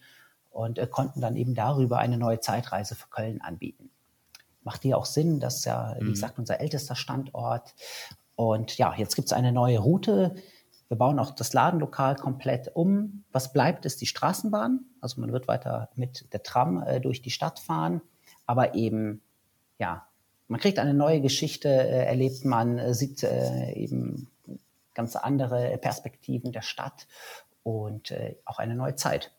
und 0.48 0.78
äh, 0.78 0.86
konnten 0.86 1.20
dann 1.20 1.36
eben 1.36 1.54
darüber 1.54 1.98
eine 1.98 2.16
neue 2.16 2.40
Zeitreise 2.40 2.94
für 2.94 3.08
Köln 3.08 3.42
anbieten. 3.42 3.90
Macht 4.62 4.84
ja 4.86 4.96
auch 4.96 5.04
Sinn, 5.04 5.40
das 5.40 5.58
ist 5.58 5.66
ja, 5.66 5.94
wie 6.00 6.04
mhm. 6.04 6.10
gesagt, 6.10 6.38
unser 6.38 6.60
ältester 6.60 6.94
Standort. 6.94 7.74
Und 8.34 8.78
ja, 8.78 8.94
jetzt 8.96 9.14
gibt 9.14 9.26
es 9.26 9.32
eine 9.32 9.52
neue 9.52 9.78
Route 9.78 10.34
wir 10.88 10.96
bauen 10.96 11.18
auch 11.18 11.32
das 11.32 11.52
Ladenlokal 11.52 12.16
komplett 12.16 12.74
um. 12.74 13.24
Was 13.30 13.52
bleibt, 13.52 13.84
ist 13.84 14.00
die 14.00 14.06
Straßenbahn. 14.06 14.86
Also 15.02 15.20
man 15.20 15.32
wird 15.32 15.46
weiter 15.46 15.90
mit 15.96 16.32
der 16.32 16.42
Tram 16.42 16.82
äh, 16.82 16.98
durch 16.98 17.20
die 17.20 17.30
Stadt 17.30 17.58
fahren, 17.58 18.00
aber 18.46 18.74
eben, 18.74 19.20
ja, 19.78 20.07
man 20.48 20.60
kriegt 20.60 20.78
eine 20.78 20.94
neue 20.94 21.20
Geschichte, 21.20 21.68
äh, 21.68 22.06
erlebt 22.06 22.44
man, 22.44 22.78
äh, 22.78 22.94
sieht 22.94 23.22
äh, 23.22 23.72
eben 23.72 24.28
ganz 24.94 25.14
andere 25.14 25.78
Perspektiven 25.78 26.52
der 26.52 26.62
Stadt 26.62 27.06
und 27.62 28.10
äh, 28.10 28.36
auch 28.44 28.58
eine 28.58 28.74
neue 28.74 28.96
Zeit. 28.96 29.32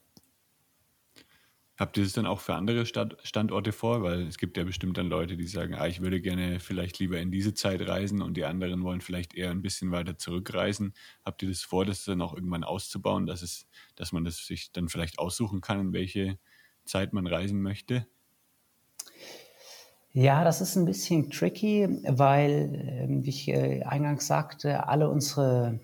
Habt 1.77 1.97
ihr 1.97 2.03
das 2.03 2.11
dann 2.11 2.25
auch 2.25 2.41
für 2.41 2.55
andere 2.55 2.85
Stadt 2.85 3.17
Standorte 3.23 3.71
vor? 3.71 4.03
Weil 4.03 4.27
es 4.27 4.37
gibt 4.37 4.57
ja 4.57 4.65
bestimmt 4.65 4.97
dann 4.97 5.07
Leute, 5.07 5.37
die 5.37 5.47
sagen, 5.47 5.75
ah, 5.75 5.87
ich 5.87 6.01
würde 6.01 6.19
gerne 6.19 6.59
vielleicht 6.59 6.99
lieber 6.99 7.19
in 7.19 7.31
diese 7.31 7.53
Zeit 7.53 7.87
reisen 7.87 8.21
und 8.21 8.35
die 8.35 8.43
anderen 8.43 8.83
wollen 8.83 8.99
vielleicht 8.99 9.33
eher 9.33 9.49
ein 9.49 9.61
bisschen 9.61 9.91
weiter 9.91 10.17
zurückreisen. 10.17 10.93
Habt 11.23 11.41
ihr 11.41 11.47
das 11.47 11.61
vor, 11.61 11.85
das 11.85 12.03
dann 12.03 12.21
auch 12.21 12.33
irgendwann 12.33 12.65
auszubauen, 12.65 13.25
dass, 13.25 13.41
es, 13.41 13.65
dass 13.95 14.11
man 14.11 14.25
das 14.25 14.45
sich 14.45 14.73
dann 14.73 14.89
vielleicht 14.89 15.19
aussuchen 15.19 15.61
kann, 15.61 15.79
in 15.79 15.93
welche 15.93 16.37
Zeit 16.83 17.13
man 17.13 17.27
reisen 17.27 17.61
möchte? 17.61 18.05
Ja, 20.13 20.43
das 20.43 20.59
ist 20.61 20.75
ein 20.75 20.85
bisschen 20.85 21.29
tricky, 21.29 21.87
weil, 22.03 22.71
ähm, 22.87 23.23
wie 23.25 23.29
ich 23.29 23.47
äh, 23.47 23.83
eingangs 23.83 24.25
sagte, 24.25 24.87
alle 24.87 25.09
unsere 25.09 25.79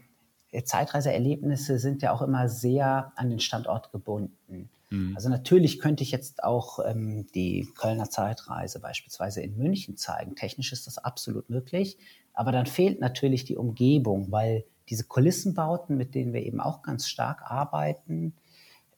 äh, 0.51 0.63
Zeitreiseerlebnisse 0.63 1.77
sind 1.77 2.01
ja 2.01 2.11
auch 2.11 2.21
immer 2.23 2.49
sehr 2.49 3.11
an 3.15 3.29
den 3.29 3.39
Standort 3.39 3.91
gebunden. 3.91 4.69
Mhm. 4.89 5.13
Also 5.15 5.29
natürlich 5.29 5.79
könnte 5.79 6.03
ich 6.03 6.11
jetzt 6.11 6.43
auch 6.43 6.79
ähm, 6.83 7.27
die 7.35 7.67
Kölner 7.77 8.09
Zeitreise 8.09 8.79
beispielsweise 8.79 9.41
in 9.41 9.57
München 9.57 9.95
zeigen. 9.95 10.35
Technisch 10.35 10.71
ist 10.73 10.87
das 10.87 10.97
absolut 10.97 11.49
möglich, 11.49 11.97
aber 12.33 12.51
dann 12.51 12.65
fehlt 12.65 12.99
natürlich 12.99 13.45
die 13.45 13.57
Umgebung, 13.57 14.31
weil 14.31 14.65
diese 14.89 15.03
Kulissenbauten, 15.03 15.97
mit 15.97 16.15
denen 16.15 16.33
wir 16.33 16.43
eben 16.43 16.61
auch 16.61 16.81
ganz 16.81 17.07
stark 17.07 17.43
arbeiten, 17.43 18.33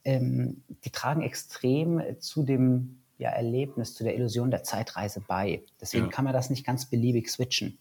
ähm, 0.06 0.64
die 0.86 0.90
tragen 0.90 1.22
extrem 1.22 2.02
zu 2.20 2.44
dem 2.44 3.00
ja, 3.18 3.30
Erlebnis, 3.30 3.94
zu 3.94 4.04
der 4.04 4.16
Illusion 4.16 4.52
der 4.52 4.64
Zeitreise 4.64 5.22
bei. 5.28 5.64
Deswegen 5.82 6.06
ja. 6.06 6.12
kann 6.12 6.26
man 6.26 6.34
das 6.34 6.50
nicht 6.50 6.66
ganz 6.66 6.86
beliebig 6.90 7.30
switchen. 7.30 7.78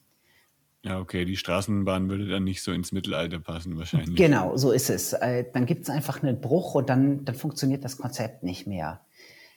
Ja, 0.82 1.00
okay, 1.00 1.24
die 1.24 1.36
Straßenbahn 1.36 2.08
würde 2.08 2.28
dann 2.28 2.44
nicht 2.44 2.62
so 2.62 2.70
ins 2.70 2.92
Mittelalter 2.92 3.40
passen 3.40 3.76
wahrscheinlich. 3.76 4.14
Genau, 4.16 4.56
so 4.56 4.70
ist 4.70 4.88
es. 4.88 5.14
Äh, 5.14 5.44
dann 5.52 5.66
gibt 5.66 5.82
es 5.82 5.90
einfach 5.90 6.22
einen 6.22 6.40
Bruch 6.40 6.76
und 6.76 6.88
dann, 6.88 7.24
dann 7.24 7.34
funktioniert 7.34 7.84
das 7.84 7.98
Konzept 7.98 8.44
nicht 8.44 8.66
mehr. 8.66 9.00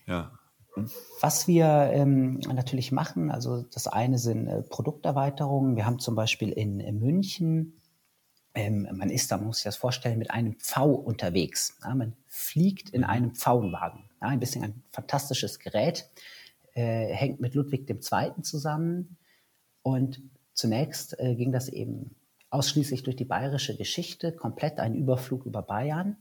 Ja. 0.08 0.32
Was 1.22 1.48
wir 1.48 1.92
ähm, 1.94 2.40
natürlich 2.40 2.92
machen, 2.92 3.32
also 3.32 3.64
das 3.74 3.88
eine 3.88 4.18
sind 4.18 4.48
äh, 4.48 4.64
Produkterweiterungen. 4.64 5.76
Wir 5.76 5.86
haben 5.86 6.00
zum 6.00 6.16
Beispiel 6.16 6.50
in, 6.50 6.80
in 6.80 7.00
München, 7.00 7.79
ähm, 8.54 8.88
man 8.92 9.10
ist 9.10 9.32
da, 9.32 9.38
muss 9.38 9.58
sich 9.58 9.64
das 9.66 9.78
vorstellen, 9.78 10.20
mit 10.20 10.32
einem 10.32 10.56
V 10.60 10.92
unterwegs. 10.92 11.78
Ja, 11.84 11.94
man 11.96 12.14
fliegt 12.28 12.90
in 12.90 13.02
mhm. 13.02 13.08
einem 13.08 13.36
Pfauenwagen. 13.36 14.10
Ja, 14.22 14.28
ein 14.28 14.40
bisschen 14.40 14.64
ein 14.64 14.84
fantastisches 14.92 15.60
Gerät, 15.60 16.10
äh, 16.74 17.08
hängt 17.08 17.40
mit 17.40 17.54
Ludwig 17.54 17.90
II. 17.90 18.42
zusammen 18.42 19.18
und 19.82 20.22
Zunächst 20.60 21.18
äh, 21.18 21.36
ging 21.36 21.54
das 21.54 21.70
eben 21.70 22.18
ausschließlich 22.50 23.04
durch 23.04 23.16
die 23.16 23.24
bayerische 23.24 23.78
Geschichte, 23.78 24.34
komplett 24.34 24.78
ein 24.82 24.94
Überflug 24.94 25.46
über 25.46 25.62
Bayern. 25.62 26.18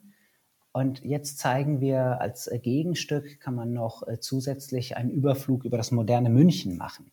Und 0.70 1.02
jetzt 1.02 1.38
zeigen 1.38 1.80
wir 1.80 2.20
als 2.20 2.48
Gegenstück, 2.62 3.40
kann 3.40 3.56
man 3.56 3.72
noch 3.72 4.06
äh, 4.06 4.20
zusätzlich 4.20 4.96
einen 4.96 5.10
Überflug 5.10 5.64
über 5.64 5.76
das 5.76 5.90
moderne 5.90 6.30
München 6.30 6.76
machen. 6.76 7.10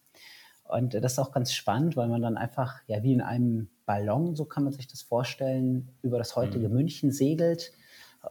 Und 0.67 0.95
das 0.95 1.13
ist 1.13 1.19
auch 1.19 1.31
ganz 1.31 1.53
spannend, 1.53 1.95
weil 1.95 2.07
man 2.07 2.21
dann 2.21 2.37
einfach, 2.37 2.81
ja, 2.87 3.03
wie 3.03 3.13
in 3.13 3.21
einem 3.21 3.69
Ballon, 3.85 4.35
so 4.35 4.45
kann 4.45 4.63
man 4.63 4.73
sich 4.73 4.87
das 4.87 5.01
vorstellen, 5.01 5.89
über 6.01 6.17
das 6.17 6.35
heutige 6.35 6.69
mhm. 6.69 6.75
München 6.75 7.11
segelt. 7.11 7.71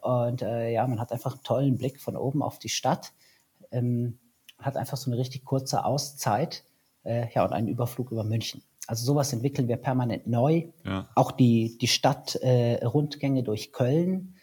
Und 0.02 0.42
äh, 0.42 0.72
ja, 0.72 0.86
man 0.86 1.00
hat 1.00 1.12
einfach 1.12 1.34
einen 1.34 1.42
tollen 1.44 1.78
Blick 1.78 2.00
von 2.00 2.16
oben 2.16 2.42
auf 2.42 2.58
die 2.58 2.68
Stadt, 2.68 3.12
ähm, 3.70 4.18
hat 4.58 4.76
einfach 4.76 4.96
so 4.96 5.10
eine 5.10 5.18
richtig 5.18 5.44
kurze 5.44 5.84
Auszeit, 5.84 6.64
äh, 7.04 7.32
ja, 7.32 7.44
und 7.44 7.52
einen 7.52 7.68
Überflug 7.68 8.10
über 8.10 8.24
München. 8.24 8.62
Also 8.86 9.04
sowas 9.06 9.32
entwickeln 9.32 9.68
wir 9.68 9.76
permanent 9.76 10.26
neu. 10.26 10.68
Ja. 10.84 11.08
Auch 11.14 11.30
die, 11.30 11.78
die 11.78 11.86
Stadtrundgänge 11.86 13.40
äh, 13.40 13.44
durch 13.44 13.72
Köln 13.72 14.34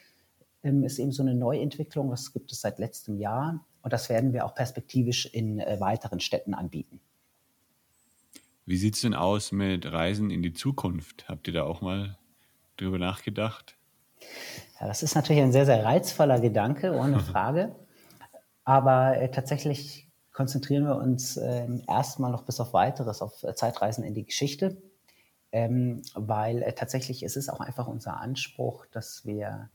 ähm, 0.63 0.83
ist 0.83 0.97
eben 0.97 1.11
so 1.11 1.21
eine 1.21 1.35
Neuentwicklung. 1.35 2.09
Das 2.09 2.31
gibt 2.33 2.51
es 2.51 2.61
seit 2.61 2.79
letztem 2.79 3.17
Jahr. 3.17 3.65
Und 3.83 3.93
das 3.93 4.09
werden 4.09 4.33
wir 4.33 4.45
auch 4.45 4.55
perspektivisch 4.55 5.25
in 5.25 5.59
äh, 5.59 5.79
weiteren 5.79 6.19
Städten 6.19 6.53
anbieten. 6.53 7.01
Wie 8.71 8.77
sieht 8.77 8.95
es 8.95 9.01
denn 9.01 9.13
aus 9.13 9.51
mit 9.51 9.91
Reisen 9.91 10.31
in 10.31 10.41
die 10.41 10.53
Zukunft? 10.53 11.27
Habt 11.27 11.45
ihr 11.49 11.53
da 11.53 11.63
auch 11.63 11.81
mal 11.81 12.17
drüber 12.77 12.99
nachgedacht? 12.99 13.75
Ja, 14.79 14.87
das 14.87 15.03
ist 15.03 15.13
natürlich 15.13 15.41
ein 15.41 15.51
sehr, 15.51 15.65
sehr 15.65 15.83
reizvoller 15.83 16.39
Gedanke, 16.39 16.93
ohne 16.93 17.19
Frage. 17.31 17.75
Aber 18.63 19.17
äh, 19.17 19.29
tatsächlich 19.29 20.07
konzentrieren 20.31 20.85
wir 20.85 20.95
uns 20.95 21.35
äh, 21.35 21.67
erstmal 21.85 22.31
noch 22.31 22.43
bis 22.45 22.61
auf 22.61 22.71
weiteres 22.71 23.21
auf 23.21 23.43
äh, 23.43 23.55
Zeitreisen 23.55 24.05
in 24.05 24.13
die 24.13 24.23
Geschichte, 24.23 24.81
ähm, 25.51 26.01
weil 26.15 26.61
äh, 26.61 26.71
tatsächlich 26.71 27.23
es 27.23 27.35
ist 27.35 27.49
auch 27.49 27.59
einfach 27.59 27.87
unser 27.87 28.21
Anspruch, 28.21 28.85
dass 28.85 29.25
wir 29.25 29.69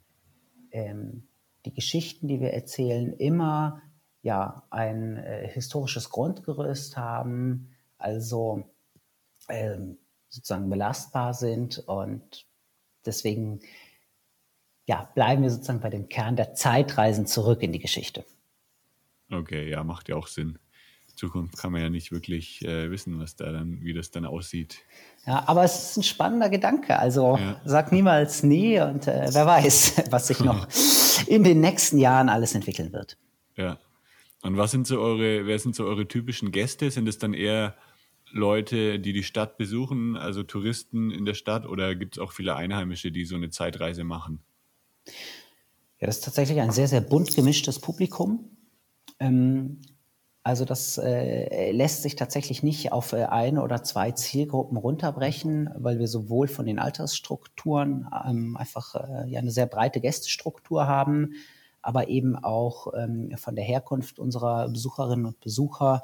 ähm, 0.70 1.28
die 1.66 1.74
Geschichten, 1.74 2.28
die 2.28 2.40
wir 2.40 2.54
erzählen, 2.54 3.12
immer 3.12 3.82
ja 4.22 4.62
ein 4.70 5.18
äh, 5.18 5.46
historisches 5.48 6.08
Grundgerüst 6.08 6.96
haben, 6.96 7.68
also 7.98 8.64
ähm, 9.48 9.98
sozusagen 10.28 10.68
belastbar 10.68 11.34
sind 11.34 11.78
und 11.86 12.46
deswegen 13.04 13.60
ja, 14.86 15.10
bleiben 15.14 15.42
wir 15.42 15.50
sozusagen 15.50 15.80
bei 15.80 15.90
dem 15.90 16.08
Kern 16.08 16.36
der 16.36 16.54
Zeitreisen 16.54 17.26
zurück 17.26 17.62
in 17.62 17.72
die 17.72 17.78
Geschichte. 17.80 18.24
Okay, 19.30 19.68
ja, 19.68 19.82
macht 19.82 20.08
ja 20.08 20.16
auch 20.16 20.28
Sinn. 20.28 20.58
Zukunft 21.16 21.56
kann 21.56 21.72
man 21.72 21.80
ja 21.80 21.90
nicht 21.90 22.12
wirklich 22.12 22.62
äh, 22.62 22.90
wissen, 22.90 23.18
was 23.18 23.36
da 23.36 23.50
dann, 23.50 23.80
wie 23.82 23.94
das 23.94 24.10
dann 24.10 24.26
aussieht. 24.26 24.76
Ja, 25.26 25.44
aber 25.46 25.64
es 25.64 25.90
ist 25.90 25.96
ein 25.96 26.02
spannender 26.02 26.50
Gedanke. 26.50 26.98
Also 26.98 27.38
ja. 27.38 27.60
sag 27.64 27.90
niemals 27.90 28.42
nie 28.42 28.78
und 28.80 29.08
äh, 29.08 29.28
wer 29.32 29.46
weiß, 29.46 30.04
was 30.10 30.28
sich 30.28 30.40
noch 30.40 30.68
in 31.26 31.42
den 31.42 31.60
nächsten 31.60 31.98
Jahren 31.98 32.28
alles 32.28 32.54
entwickeln 32.54 32.92
wird. 32.92 33.16
Ja. 33.56 33.78
Und 34.42 34.58
was 34.58 34.70
sind 34.70 34.86
so 34.86 35.00
eure, 35.00 35.46
wer 35.46 35.58
sind 35.58 35.74
so 35.74 35.84
eure 35.84 36.06
typischen 36.06 36.52
Gäste? 36.52 36.90
Sind 36.90 37.08
es 37.08 37.18
dann 37.18 37.32
eher 37.32 37.74
Leute, 38.30 38.98
die 38.98 39.12
die 39.12 39.22
Stadt 39.22 39.56
besuchen, 39.56 40.16
also 40.16 40.42
Touristen 40.42 41.10
in 41.10 41.24
der 41.24 41.34
Stadt, 41.34 41.66
oder 41.66 41.94
gibt 41.94 42.16
es 42.16 42.22
auch 42.22 42.32
viele 42.32 42.56
Einheimische, 42.56 43.12
die 43.12 43.24
so 43.24 43.36
eine 43.36 43.50
Zeitreise 43.50 44.04
machen? 44.04 44.40
Ja, 45.98 46.06
das 46.06 46.18
ist 46.18 46.24
tatsächlich 46.24 46.60
ein 46.60 46.72
sehr, 46.72 46.88
sehr 46.88 47.00
bunt 47.00 47.34
gemischtes 47.34 47.78
Publikum. 47.78 48.50
Ähm, 49.18 49.80
also 50.46 50.64
das 50.64 50.96
äh, 50.98 51.72
lässt 51.72 52.02
sich 52.02 52.14
tatsächlich 52.14 52.62
nicht 52.62 52.92
auf 52.92 53.12
äh, 53.12 53.24
eine 53.24 53.62
oder 53.62 53.82
zwei 53.82 54.12
Zielgruppen 54.12 54.76
runterbrechen, 54.76 55.70
weil 55.76 55.98
wir 55.98 56.06
sowohl 56.06 56.46
von 56.46 56.66
den 56.66 56.78
Altersstrukturen 56.78 58.08
ähm, 58.24 58.56
einfach 58.56 58.94
äh, 58.94 59.28
ja 59.28 59.40
eine 59.40 59.50
sehr 59.50 59.66
breite 59.66 60.00
Gästestruktur 60.00 60.86
haben, 60.86 61.32
aber 61.82 62.06
eben 62.06 62.36
auch 62.36 62.92
ähm, 62.96 63.32
von 63.36 63.56
der 63.56 63.64
Herkunft 63.64 64.20
unserer 64.20 64.68
Besucherinnen 64.68 65.26
und 65.26 65.40
Besucher. 65.40 66.02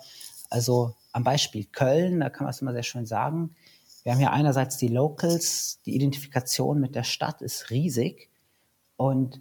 Also 0.52 0.94
am 1.12 1.24
Beispiel 1.24 1.64
Köln, 1.64 2.20
da 2.20 2.28
kann 2.28 2.44
man 2.44 2.50
es 2.50 2.60
immer 2.60 2.74
sehr 2.74 2.82
schön 2.82 3.06
sagen. 3.06 3.56
Wir 4.02 4.12
haben 4.12 4.18
hier 4.18 4.32
einerseits 4.32 4.76
die 4.76 4.88
Locals, 4.88 5.80
die 5.86 5.94
Identifikation 5.94 6.78
mit 6.78 6.94
der 6.94 7.04
Stadt 7.04 7.40
ist 7.40 7.70
riesig 7.70 8.28
und 8.98 9.40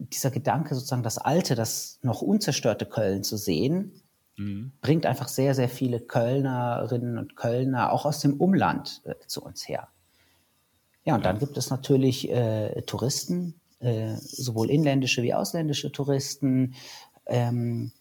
dieser 0.00 0.32
Gedanke, 0.32 0.74
sozusagen 0.74 1.04
das 1.04 1.18
alte, 1.18 1.54
das 1.54 2.00
noch 2.02 2.22
unzerstörte 2.22 2.86
Köln 2.86 3.22
zu 3.22 3.36
sehen, 3.36 4.02
mhm. 4.36 4.72
bringt 4.80 5.06
einfach 5.06 5.28
sehr, 5.28 5.54
sehr 5.54 5.68
viele 5.68 6.00
Kölnerinnen 6.00 7.18
und 7.18 7.36
Kölner 7.36 7.92
auch 7.92 8.04
aus 8.04 8.18
dem 8.18 8.34
Umland 8.34 9.02
äh, 9.04 9.14
zu 9.28 9.44
uns 9.44 9.68
her. 9.68 9.86
Ja, 11.04 11.14
und 11.14 11.24
dann 11.24 11.38
gibt 11.38 11.56
es 11.56 11.70
natürlich 11.70 12.30
äh, 12.30 12.82
Touristen, 12.82 13.54
äh, 13.78 14.16
sowohl 14.16 14.70
inländische 14.70 15.22
wie 15.22 15.34
ausländische 15.34 15.92
Touristen. 15.92 16.74
Ähm, 17.26 17.92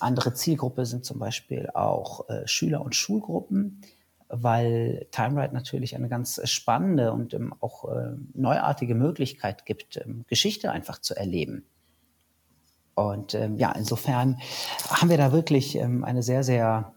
andere 0.00 0.34
Zielgruppe 0.34 0.86
sind 0.86 1.04
zum 1.04 1.18
Beispiel 1.18 1.68
auch 1.74 2.28
äh, 2.28 2.46
Schüler 2.46 2.80
und 2.82 2.94
Schulgruppen, 2.94 3.82
weil 4.28 5.06
TimeRide 5.10 5.54
natürlich 5.54 5.94
eine 5.94 6.08
ganz 6.08 6.40
spannende 6.44 7.12
und 7.12 7.34
ähm, 7.34 7.54
auch 7.60 7.84
äh, 7.90 8.12
neuartige 8.32 8.94
Möglichkeit 8.94 9.66
gibt, 9.66 9.98
ähm, 9.98 10.24
Geschichte 10.26 10.72
einfach 10.72 11.00
zu 11.00 11.14
erleben. 11.14 11.66
Und 12.94 13.34
ähm, 13.34 13.56
ja, 13.56 13.72
insofern 13.72 14.38
haben 14.88 15.10
wir 15.10 15.18
da 15.18 15.32
wirklich 15.32 15.76
ähm, 15.76 16.04
eine 16.04 16.22
sehr, 16.22 16.44
sehr 16.44 16.94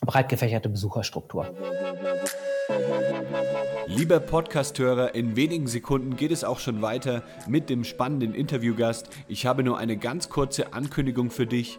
breit 0.00 0.28
gefächerte 0.28 0.68
Besucherstruktur. 0.68 1.54
Lieber 3.86 4.20
Podcasthörer, 4.20 5.14
in 5.14 5.36
wenigen 5.36 5.66
Sekunden 5.66 6.16
geht 6.16 6.30
es 6.30 6.44
auch 6.44 6.60
schon 6.60 6.80
weiter 6.80 7.22
mit 7.46 7.68
dem 7.68 7.84
spannenden 7.84 8.34
Interviewgast. 8.34 9.10
Ich 9.28 9.44
habe 9.44 9.62
nur 9.62 9.76
eine 9.76 9.98
ganz 9.98 10.30
kurze 10.30 10.72
Ankündigung 10.72 11.30
für 11.30 11.46
dich. 11.46 11.78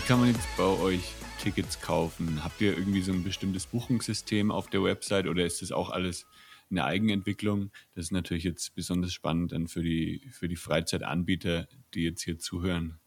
Wie 0.00 0.06
kann 0.06 0.20
man 0.20 0.28
jetzt 0.30 0.56
bei 0.56 0.64
euch 0.64 1.12
Tickets 1.42 1.78
kaufen? 1.78 2.42
Habt 2.42 2.62
ihr 2.62 2.76
irgendwie 2.76 3.02
so 3.02 3.12
ein 3.12 3.22
bestimmtes 3.22 3.66
Buchungssystem 3.66 4.50
auf 4.50 4.68
der 4.68 4.82
Website 4.82 5.26
oder 5.26 5.44
ist 5.44 5.60
das 5.60 5.72
auch 5.72 5.90
alles 5.90 6.24
eine 6.70 6.84
Eigenentwicklung? 6.84 7.70
Das 7.94 8.06
ist 8.06 8.10
natürlich 8.10 8.44
jetzt 8.44 8.74
besonders 8.74 9.12
spannend 9.12 9.52
dann 9.52 9.68
für 9.68 9.82
die, 9.82 10.22
für 10.32 10.48
die 10.48 10.56
Freizeitanbieter, 10.56 11.68
die 11.92 12.04
jetzt 12.04 12.22
hier 12.22 12.38
zuhören. 12.38 12.98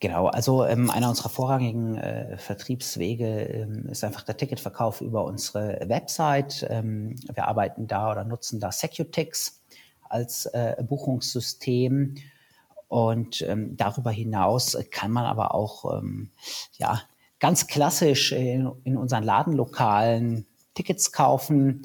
Genau, 0.00 0.28
also 0.28 0.64
ähm, 0.64 0.90
einer 0.90 1.10
unserer 1.10 1.28
vorrangigen 1.28 1.96
äh, 1.98 2.38
Vertriebswege 2.38 3.26
ähm, 3.26 3.86
ist 3.90 4.04
einfach 4.04 4.22
der 4.22 4.38
Ticketverkauf 4.38 5.02
über 5.02 5.26
unsere 5.26 5.80
Website. 5.86 6.66
Ähm, 6.70 7.16
wir 7.32 7.46
arbeiten 7.46 7.86
da 7.86 8.10
oder 8.10 8.24
nutzen 8.24 8.58
da 8.58 8.72
Secutix 8.72 9.62
als 10.08 10.46
äh, 10.46 10.82
Buchungssystem 10.82 12.14
und 12.88 13.42
ähm, 13.42 13.76
darüber 13.76 14.10
hinaus 14.10 14.76
kann 14.90 15.10
man 15.10 15.24
aber 15.24 15.54
auch 15.54 15.98
ähm, 15.98 16.30
ja, 16.76 17.02
ganz 17.40 17.66
klassisch 17.66 18.32
in, 18.32 18.70
in 18.84 18.96
unseren 18.96 19.24
Ladenlokalen 19.24 20.46
Tickets 20.74 21.12
kaufen. 21.12 21.82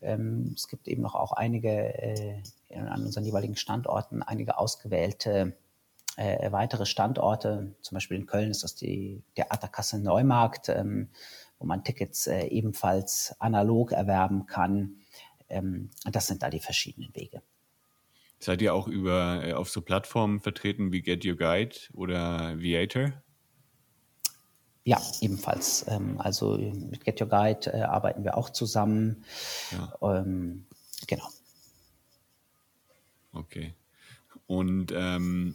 Ähm, 0.00 0.52
es 0.56 0.68
gibt 0.68 0.88
eben 0.88 1.02
noch 1.02 1.14
auch 1.14 1.32
einige 1.32 1.98
äh, 1.98 2.42
an 2.74 3.04
unseren 3.04 3.24
jeweiligen 3.24 3.56
Standorten, 3.56 4.22
einige 4.22 4.58
ausgewählte 4.58 5.56
äh, 6.16 6.50
weitere 6.52 6.86
Standorte. 6.86 7.74
Zum 7.80 7.96
Beispiel 7.96 8.18
in 8.18 8.26
Köln 8.26 8.50
ist 8.50 8.64
das 8.64 8.74
die 8.74 9.22
Theaterkasse 9.34 9.98
Neumarkt, 9.98 10.68
ähm, 10.68 11.08
wo 11.58 11.66
man 11.66 11.84
Tickets 11.84 12.26
äh, 12.26 12.46
ebenfalls 12.46 13.34
analog 13.38 13.92
erwerben 13.92 14.46
kann. 14.46 14.96
Ähm, 15.48 15.90
das 16.10 16.26
sind 16.26 16.42
da 16.42 16.50
die 16.50 16.60
verschiedenen 16.60 17.14
Wege. 17.14 17.42
Seid 18.42 18.60
ihr 18.60 18.74
auch 18.74 18.88
über 18.88 19.46
äh, 19.46 19.52
auf 19.52 19.70
so 19.70 19.82
Plattformen 19.82 20.40
vertreten 20.40 20.90
wie 20.92 21.00
Get 21.00 21.24
Your 21.24 21.36
Guide 21.36 21.76
oder 21.92 22.58
Viator? 22.58 23.12
Ja, 24.82 25.00
ebenfalls. 25.20 25.86
Ähm, 25.86 26.20
also 26.20 26.58
mit 26.58 27.04
Get 27.04 27.20
Your 27.20 27.28
Guide 27.28 27.72
äh, 27.72 27.82
arbeiten 27.82 28.24
wir 28.24 28.36
auch 28.36 28.50
zusammen. 28.50 29.24
Ja. 29.70 29.96
Ähm, 30.18 30.66
genau. 31.06 31.28
Okay. 33.30 33.74
Und 34.48 34.92
ähm, 34.92 35.54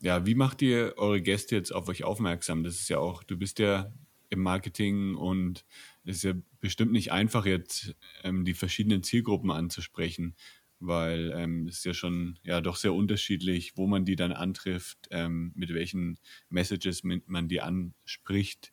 ja, 0.00 0.24
wie 0.24 0.36
macht 0.36 0.62
ihr 0.62 0.94
eure 0.98 1.20
Gäste 1.20 1.56
jetzt 1.56 1.74
auf 1.74 1.88
euch 1.88 2.04
aufmerksam? 2.04 2.62
Das 2.62 2.76
ist 2.76 2.88
ja 2.88 3.00
auch, 3.00 3.24
du 3.24 3.36
bist 3.36 3.58
ja 3.58 3.92
im 4.28 4.40
Marketing 4.40 5.16
und 5.16 5.64
es 6.04 6.18
ist 6.18 6.22
ja 6.22 6.34
bestimmt 6.60 6.92
nicht 6.92 7.10
einfach, 7.10 7.44
jetzt 7.44 7.96
ähm, 8.22 8.44
die 8.44 8.54
verschiedenen 8.54 9.02
Zielgruppen 9.02 9.50
anzusprechen 9.50 10.36
weil 10.80 11.32
ähm, 11.36 11.68
es 11.68 11.78
ist 11.78 11.84
ja 11.84 11.94
schon 11.94 12.38
ja 12.42 12.60
doch 12.60 12.76
sehr 12.76 12.94
unterschiedlich, 12.94 13.76
wo 13.76 13.86
man 13.86 14.04
die 14.04 14.16
dann 14.16 14.32
antrifft, 14.32 15.08
ähm, 15.10 15.52
mit 15.54 15.72
welchen 15.72 16.18
Messages 16.48 17.02
man 17.04 17.48
die 17.48 17.60
anspricht. 17.60 18.72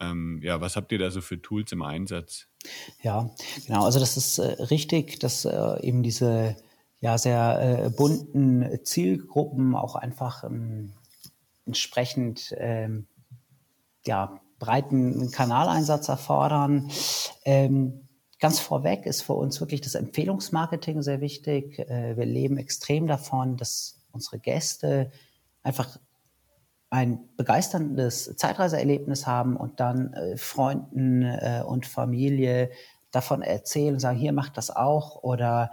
Ähm, 0.00 0.40
ja, 0.42 0.60
was 0.60 0.74
habt 0.74 0.90
ihr 0.90 0.98
da 0.98 1.10
so 1.10 1.20
für 1.20 1.40
Tools 1.40 1.70
im 1.72 1.82
Einsatz? 1.82 2.48
Ja, 3.02 3.30
genau. 3.66 3.84
Also 3.84 4.00
das 4.00 4.16
ist 4.16 4.38
äh, 4.38 4.62
richtig, 4.64 5.20
dass 5.20 5.44
äh, 5.44 5.80
eben 5.86 6.02
diese 6.02 6.56
ja 7.00 7.18
sehr 7.18 7.84
äh, 7.86 7.90
bunten 7.90 8.84
Zielgruppen 8.84 9.74
auch 9.74 9.96
einfach 9.96 10.44
ähm, 10.44 10.92
entsprechend 11.66 12.54
ähm, 12.56 13.06
ja 14.06 14.40
breiten 14.58 15.30
Kanaleinsatz 15.30 16.08
erfordern. 16.08 16.88
Ähm, 17.44 18.01
Ganz 18.42 18.58
vorweg 18.58 19.06
ist 19.06 19.22
für 19.22 19.34
uns 19.34 19.60
wirklich 19.60 19.82
das 19.82 19.94
Empfehlungsmarketing 19.94 21.00
sehr 21.00 21.20
wichtig. 21.20 21.78
Äh, 21.78 22.16
wir 22.16 22.26
leben 22.26 22.56
extrem 22.56 23.06
davon, 23.06 23.56
dass 23.56 24.00
unsere 24.10 24.40
Gäste 24.40 25.12
einfach 25.62 26.00
ein 26.90 27.20
begeisterndes 27.36 28.34
Zeitreiseerlebnis 28.34 29.28
haben 29.28 29.56
und 29.56 29.78
dann 29.78 30.12
äh, 30.14 30.36
Freunden 30.36 31.22
äh, 31.22 31.62
und 31.64 31.86
Familie 31.86 32.72
davon 33.12 33.42
erzählen, 33.42 34.00
sagen, 34.00 34.18
hier 34.18 34.32
macht 34.32 34.56
das 34.56 34.74
auch 34.74 35.22
oder 35.22 35.70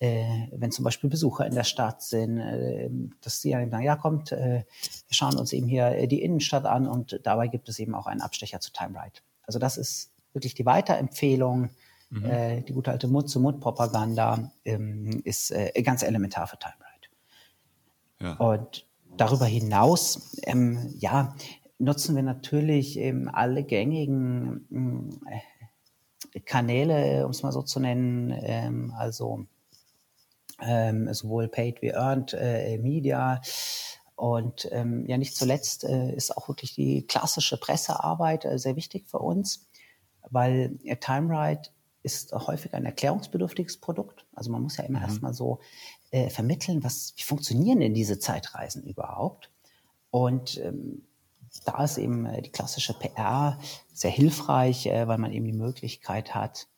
wenn 0.00 0.72
zum 0.72 0.86
Beispiel 0.86 1.10
Besucher 1.10 1.44
in 1.44 1.54
der 1.54 1.64
Stadt 1.64 2.00
sind, 2.00 2.38
dass 3.20 3.42
sie 3.42 3.50
dann 3.50 3.70
sagen, 3.70 3.84
ja 3.84 3.96
kommt, 3.96 4.30
wir 4.30 4.64
schauen 5.10 5.36
uns 5.36 5.52
eben 5.52 5.68
hier 5.68 6.06
die 6.06 6.22
Innenstadt 6.22 6.64
an 6.64 6.88
und 6.88 7.20
dabei 7.22 7.48
gibt 7.48 7.68
es 7.68 7.78
eben 7.78 7.94
auch 7.94 8.06
einen 8.06 8.22
Abstecher 8.22 8.60
zu 8.60 8.72
Time 8.72 8.98
Ride. 8.98 9.20
Also 9.42 9.58
das 9.58 9.76
ist 9.76 10.10
wirklich 10.32 10.54
die 10.54 10.64
Weiterempfehlung 10.64 11.68
Mhm. 12.10 12.24
Äh, 12.24 12.62
die 12.62 12.72
gute 12.72 12.90
alte 12.90 13.06
Mund-zu-Mund-Propaganda 13.08 14.50
ähm, 14.64 15.20
ist 15.24 15.52
äh, 15.52 15.70
ganz 15.82 16.02
elementar 16.02 16.46
für 16.48 16.58
Time 16.58 16.74
Ride. 16.78 18.28
Ja. 18.28 18.34
Und 18.36 18.86
darüber 19.16 19.46
hinaus, 19.46 20.36
ähm, 20.42 20.92
ja, 20.98 21.34
nutzen 21.78 22.16
wir 22.16 22.22
natürlich 22.22 22.98
ähm, 22.98 23.30
alle 23.32 23.62
gängigen 23.62 25.20
äh, 26.32 26.40
Kanäle, 26.40 27.24
um 27.24 27.30
es 27.30 27.42
mal 27.42 27.52
so 27.52 27.62
zu 27.62 27.80
nennen, 27.80 28.36
ähm, 28.42 28.92
also 28.96 29.46
ähm, 30.60 31.12
sowohl 31.14 31.48
Paid 31.48 31.80
wie 31.80 31.88
Earned 31.88 32.34
äh, 32.34 32.76
Media. 32.78 33.40
Und 34.16 34.68
ähm, 34.72 35.06
ja, 35.06 35.16
nicht 35.16 35.34
zuletzt 35.34 35.84
äh, 35.84 36.12
ist 36.12 36.36
auch 36.36 36.48
wirklich 36.48 36.74
die 36.74 37.06
klassische 37.06 37.56
Pressearbeit 37.56 38.44
äh, 38.44 38.58
sehr 38.58 38.76
wichtig 38.76 39.06
für 39.06 39.18
uns, 39.18 39.66
weil 40.28 40.78
äh, 40.84 40.96
Time 40.96 41.30
Ride 41.30 41.70
ist 42.02 42.32
häufig 42.32 42.74
ein 42.74 42.86
erklärungsbedürftiges 42.86 43.78
Produkt. 43.78 44.26
Also 44.34 44.50
man 44.50 44.62
muss 44.62 44.76
ja 44.76 44.84
immer 44.84 44.98
mhm. 45.00 45.04
erstmal 45.04 45.34
so 45.34 45.60
äh, 46.10 46.30
vermitteln, 46.30 46.82
was, 46.82 47.14
wie 47.16 47.22
funktionieren 47.22 47.80
denn 47.80 47.94
diese 47.94 48.18
Zeitreisen 48.18 48.82
überhaupt? 48.84 49.50
Und 50.10 50.58
ähm, 50.58 51.02
da 51.64 51.84
ist 51.84 51.98
eben 51.98 52.26
äh, 52.26 52.42
die 52.42 52.50
klassische 52.50 52.94
PR 52.94 53.58
sehr 53.92 54.10
hilfreich, 54.10 54.86
äh, 54.86 55.06
weil 55.08 55.18
man 55.18 55.32
eben 55.32 55.44
die 55.44 55.52
Möglichkeit 55.52 56.34
hat, 56.34 56.68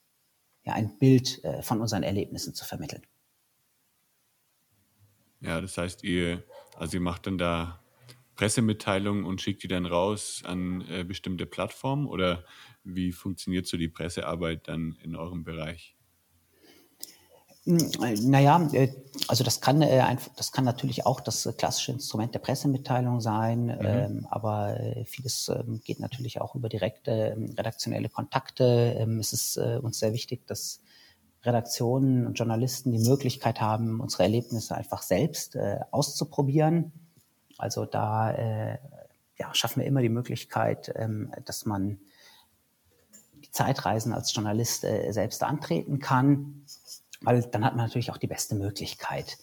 ja, 0.65 0.75
ein 0.75 0.99
Bild 0.99 1.43
äh, 1.45 1.63
von 1.63 1.81
unseren 1.81 2.03
Erlebnissen 2.03 2.55
zu 2.55 2.65
vermitteln. 2.65 3.03
Ja, 5.41 5.61
das 5.61 5.77
heißt, 5.77 6.05
ihr, 6.05 6.45
also 6.77 6.97
ihr 6.97 7.01
macht 7.01 7.27
dann 7.27 7.37
da 7.37 7.82
Pressemitteilungen 8.35 9.25
und 9.25 9.40
schickt 9.40 9.62
die 9.62 9.68
dann 9.68 9.87
raus 9.87 10.42
an 10.45 10.85
äh, 10.88 11.05
bestimmte 11.05 11.47
Plattformen 11.47 12.07
oder 12.07 12.45
wie 12.85 13.12
funktioniert 13.12 13.66
so 13.66 13.77
die 13.77 13.88
Pressearbeit 13.88 14.68
dann 14.68 14.97
in 15.03 15.16
eurem 15.16 15.45
Bereich? 15.45 15.97
Naja, 17.64 18.68
äh, 18.73 18.88
also 19.29 19.45
das 19.45 19.61
kann, 19.61 19.83
äh, 19.83 20.16
das 20.37 20.51
kann 20.51 20.64
natürlich 20.64 21.07
auch 21.07 21.21
das 21.21 21.49
klassische 21.57 21.92
Instrument 21.92 22.35
der 22.35 22.40
Pressemitteilung 22.40 23.21
sein, 23.21 23.66
mhm. 23.66 23.79
Ähm, 23.81 24.27
aber 24.31 24.81
äh, 24.81 25.05
vieles 25.05 25.49
ähm, 25.49 25.81
geht 25.85 26.01
natürlich 26.01 26.40
auch 26.40 26.57
über 26.57 26.68
direkte 26.68 27.35
ähm, 27.37 27.55
redaktionelle 27.57 28.09
Kontakte. 28.09 29.07
Es 29.21 29.33
ist 29.33 29.57
uns 29.57 29.99
sehr 29.99 30.12
wichtig, 30.12 30.47
dass 30.47 30.81
Redaktionen 31.45 32.27
und 32.27 32.35
Journalisten 32.35 32.90
die 32.90 33.09
Möglichkeit 33.09 33.61
haben, 33.61 34.01
unsere 34.01 34.25
Erlebnisse 34.25 34.75
einfach 34.75 35.03
selbst 35.03 35.57
auszuprobieren. 35.90 36.92
Also 37.62 37.87
da 37.87 38.79
ja, 39.38 39.55
schaffen 39.55 39.81
wir 39.81 39.87
immer 39.87 40.03
die 40.03 40.09
Möglichkeit, 40.09 40.92
dass 41.46 41.64
man 41.64 41.98
Zeitreisen 43.53 44.12
als 44.12 44.35
Journalist 44.35 44.83
äh, 44.85 45.12
selbst 45.12 45.42
antreten 45.42 45.98
kann, 45.98 46.64
weil 47.20 47.42
dann 47.42 47.64
hat 47.64 47.77
man 47.77 47.87
natürlich 47.87 48.11
auch 48.11 48.16
die 48.16 48.27
beste 48.27 48.55
Möglichkeit, 48.55 49.38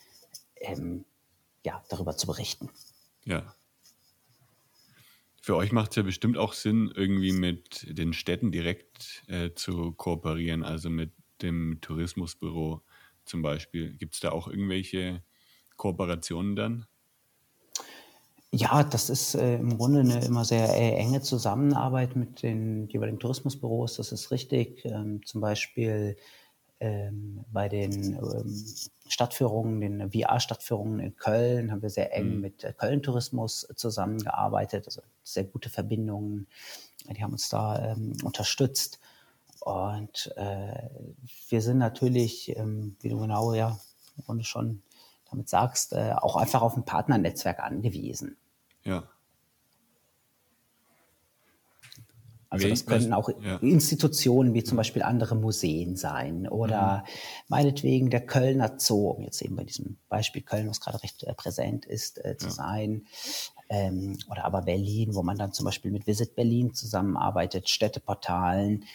ähm, 0.58 1.06
ja, 1.64 1.84
darüber 1.90 2.18
zu 2.18 2.28
berichten. 2.28 2.70
Ja. 3.24 3.56
Für 5.42 5.56
euch 5.56 5.72
macht 5.72 5.92
es 5.92 5.96
ja 5.96 6.04
bestimmt 6.04 6.38
auch 6.38 6.54
Sinn, 6.54 6.92
irgendwie 6.94 7.32
mit 7.32 7.86
den 7.98 8.14
Städten 8.14 8.52
direkt 8.52 9.24
äh, 9.28 9.54
zu 9.54 9.94
kooperieren, 9.94 10.64
also 10.64 10.90
mit 10.90 11.12
dem 11.42 11.80
Tourismusbüro 11.82 12.82
zum 13.26 13.42
Beispiel. 13.42 13.94
Gibt 13.94 14.16
es 14.16 14.20
da 14.20 14.32
auch 14.32 14.48
irgendwelche 14.48 15.24
Kooperationen 15.78 16.56
dann? 16.56 16.86
Ja, 18.52 18.84
das 18.84 19.12
ist 19.12 19.36
äh, 19.36 19.56
im 19.56 19.78
Grunde 19.78 20.00
eine 20.00 20.26
immer 20.26 20.44
sehr 20.44 20.70
äh, 20.76 20.96
enge 20.96 21.22
Zusammenarbeit 21.22 22.16
mit 22.16 22.42
den 22.42 22.88
jeweiligen 22.88 23.20
Tourismusbüros, 23.20 23.98
das 23.98 24.12
ist 24.12 24.32
richtig. 24.32 24.86
Ähm, 24.86 25.24
zum 25.24 25.42
Beispiel 25.42 26.18
ähm, 26.80 27.46
bei 27.52 27.70
den 27.70 28.16
ähm, 28.16 28.66
Stadtführungen, 29.08 29.82
den 29.82 30.12
VR-Stadtführungen 30.12 31.00
in 31.00 31.16
Köln, 31.16 31.72
haben 31.72 31.84
wir 31.84 31.92
sehr 31.92 32.16
eng 32.16 32.36
mhm. 32.36 32.42
mit 32.42 32.64
äh, 32.64 32.74
Köln 32.74 33.04
Tourismus 33.04 33.68
zusammengearbeitet, 33.76 34.88
also 34.88 35.02
sehr 35.24 35.44
gute 35.44 35.70
Verbindungen. 35.70 36.48
Die 37.08 37.22
haben 37.22 37.34
uns 37.34 37.50
da 37.50 37.92
ähm, 37.92 38.18
unterstützt. 38.24 39.00
Und 39.60 40.34
äh, 40.38 40.90
wir 41.50 41.62
sind 41.62 41.78
natürlich, 41.78 42.56
ähm, 42.58 42.96
wie 43.02 43.10
du 43.10 43.20
genau 43.20 43.54
ja 43.54 43.80
im 44.18 44.24
Grunde 44.24 44.44
schon 44.44 44.82
damit 45.30 45.50
sagst, 45.50 45.94
äh, 45.94 46.14
auch 46.16 46.36
einfach 46.36 46.62
auf 46.62 46.76
ein 46.78 46.86
Partnernetzwerk 46.86 47.60
angewiesen. 47.60 48.38
Ja. 48.90 49.04
Also 52.52 52.68
das 52.68 52.86
können 52.88 53.14
auch 53.14 53.30
ja. 53.30 53.58
Institutionen 53.58 54.56
wie 54.56 54.64
zum 54.64 54.76
Beispiel 54.76 55.04
andere 55.04 55.36
Museen 55.36 55.96
sein 55.96 56.48
oder 56.48 57.04
mhm. 57.06 57.12
meinetwegen 57.48 58.10
der 58.10 58.26
Kölner 58.26 58.80
Zoo, 58.80 59.10
um 59.12 59.24
jetzt 59.24 59.42
eben 59.44 59.56
bei 59.56 59.64
diesem 59.64 59.98
Beispiel 60.10 60.42
Köln, 60.42 60.68
was 60.68 60.82
gerade 60.82 61.04
recht 61.04 61.24
äh, 61.24 61.34
präsent 61.36 61.86
ist, 61.86 62.24
äh, 62.26 62.38
zu 62.38 62.48
ja. 62.48 62.52
sein. 62.52 63.06
Ähm, 63.70 64.18
oder 64.32 64.46
aber 64.46 64.64
Berlin, 64.64 65.14
wo 65.14 65.22
man 65.22 65.38
dann 65.38 65.54
zum 65.54 65.66
Beispiel 65.66 65.92
mit 65.92 66.08
Visit 66.08 66.36
Berlin 66.36 66.74
zusammenarbeitet, 66.74 67.70
Städteportalen, 67.70 68.86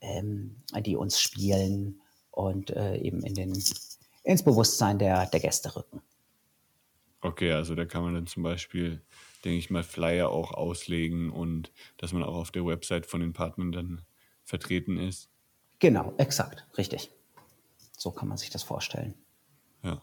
ähm, 0.00 0.56
die 0.80 0.96
uns 0.96 1.20
spielen 1.20 2.00
und 2.30 2.70
äh, 2.70 2.96
eben 2.96 3.22
in 3.22 3.34
den, 3.34 3.62
ins 4.22 4.42
Bewusstsein 4.42 4.98
der, 4.98 5.26
der 5.26 5.40
Gäste 5.40 5.76
rücken. 5.76 6.00
Okay, 7.20 7.52
also 7.52 7.74
da 7.74 7.84
kann 7.84 8.02
man 8.02 8.14
dann 8.14 8.26
zum 8.26 8.42
Beispiel 8.42 9.02
denke 9.44 9.58
ich 9.58 9.70
mal, 9.70 9.82
Flyer 9.82 10.30
auch 10.30 10.52
auslegen 10.52 11.30
und 11.30 11.72
dass 11.96 12.12
man 12.12 12.22
auch 12.22 12.34
auf 12.34 12.50
der 12.50 12.64
Website 12.64 13.06
von 13.06 13.20
den 13.20 13.32
Partnern 13.32 13.72
dann 13.72 14.02
vertreten 14.44 14.96
ist. 14.96 15.30
Genau, 15.78 16.14
exakt, 16.18 16.66
richtig. 16.78 17.10
So 17.92 18.10
kann 18.10 18.28
man 18.28 18.38
sich 18.38 18.50
das 18.50 18.62
vorstellen. 18.62 19.14
Ja. 19.82 20.02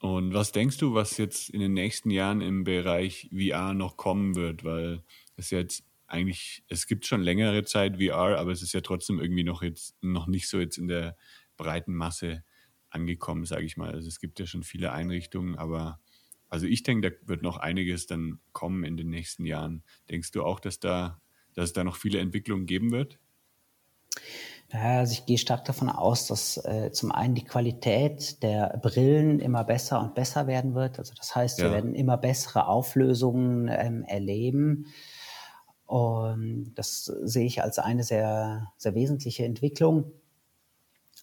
Und 0.00 0.32
was 0.32 0.52
denkst 0.52 0.78
du, 0.78 0.94
was 0.94 1.18
jetzt 1.18 1.50
in 1.50 1.60
den 1.60 1.74
nächsten 1.74 2.10
Jahren 2.10 2.40
im 2.40 2.64
Bereich 2.64 3.28
VR 3.32 3.74
noch 3.74 3.96
kommen 3.96 4.34
wird? 4.34 4.64
Weil 4.64 5.02
es 5.36 5.50
jetzt 5.50 5.84
eigentlich, 6.06 6.64
es 6.68 6.86
gibt 6.86 7.06
schon 7.06 7.22
längere 7.22 7.64
Zeit 7.64 7.96
VR, 7.98 8.38
aber 8.38 8.50
es 8.50 8.62
ist 8.62 8.72
ja 8.72 8.80
trotzdem 8.80 9.20
irgendwie 9.20 9.44
noch 9.44 9.62
jetzt 9.62 9.96
noch 10.02 10.26
nicht 10.26 10.48
so 10.48 10.58
jetzt 10.58 10.78
in 10.78 10.88
der 10.88 11.16
breiten 11.56 11.94
Masse 11.94 12.44
angekommen, 12.88 13.44
sage 13.44 13.64
ich 13.64 13.76
mal. 13.76 13.92
Also 13.92 14.08
es 14.08 14.20
gibt 14.20 14.40
ja 14.40 14.46
schon 14.46 14.62
viele 14.62 14.92
Einrichtungen, 14.92 15.56
aber 15.56 16.00
also 16.50 16.66
ich 16.66 16.82
denke, 16.82 17.10
da 17.10 17.28
wird 17.28 17.42
noch 17.42 17.56
einiges 17.56 18.06
dann 18.06 18.40
kommen 18.52 18.84
in 18.84 18.96
den 18.96 19.08
nächsten 19.08 19.46
Jahren. 19.46 19.84
Denkst 20.10 20.32
du 20.32 20.44
auch, 20.44 20.58
dass 20.60 20.80
da, 20.80 21.20
dass 21.54 21.66
es 21.66 21.72
da 21.72 21.84
noch 21.84 21.96
viele 21.96 22.18
Entwicklungen 22.18 22.66
geben 22.66 22.90
wird? 22.90 23.18
Ja, 24.72 24.98
also 24.98 25.12
ich 25.12 25.26
gehe 25.26 25.38
stark 25.38 25.64
davon 25.64 25.88
aus, 25.88 26.26
dass 26.26 26.56
äh, 26.58 26.90
zum 26.92 27.10
einen 27.12 27.34
die 27.34 27.44
Qualität 27.44 28.42
der 28.42 28.78
Brillen 28.82 29.40
immer 29.40 29.64
besser 29.64 30.00
und 30.00 30.14
besser 30.14 30.46
werden 30.46 30.74
wird. 30.74 30.98
Also 30.98 31.12
das 31.16 31.34
heißt, 31.34 31.58
ja. 31.58 31.66
wir 31.66 31.72
werden 31.72 31.94
immer 31.94 32.16
bessere 32.16 32.66
Auflösungen 32.66 33.68
ähm, 33.68 34.04
erleben. 34.04 34.86
Und 35.86 36.72
das 36.76 37.04
sehe 37.04 37.46
ich 37.46 37.62
als 37.62 37.80
eine 37.80 38.04
sehr, 38.04 38.72
sehr 38.76 38.94
wesentliche 38.94 39.44
Entwicklung. 39.44 40.12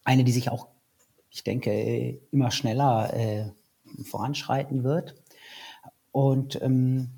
Eine, 0.03 0.25
die 0.25 0.33
sich 0.33 0.49
auch, 0.49 0.67
ich 1.29 1.43
denke, 1.43 2.19
immer 2.31 2.51
schneller 2.51 3.13
äh, 3.13 3.51
voranschreiten 4.03 4.83
wird. 4.83 5.15
Und 6.11 6.61
ähm, 6.61 7.09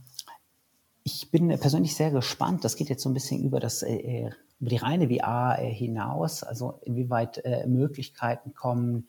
ich 1.03 1.31
bin 1.31 1.47
persönlich 1.59 1.95
sehr 1.95 2.11
gespannt. 2.11 2.63
Das 2.63 2.75
geht 2.75 2.89
jetzt 2.89 3.03
so 3.03 3.09
ein 3.09 3.13
bisschen 3.13 3.43
über 3.43 3.59
das 3.59 3.83
äh, 3.83 3.95
äh 3.95 4.31
über 4.59 4.69
die 4.69 4.77
reine 4.77 5.09
VR 5.09 5.57
äh, 5.59 5.71
hinaus. 5.71 6.43
Also 6.43 6.79
inwieweit 6.83 7.43
äh, 7.45 7.65
Möglichkeiten 7.65 8.53
kommen, 8.53 9.07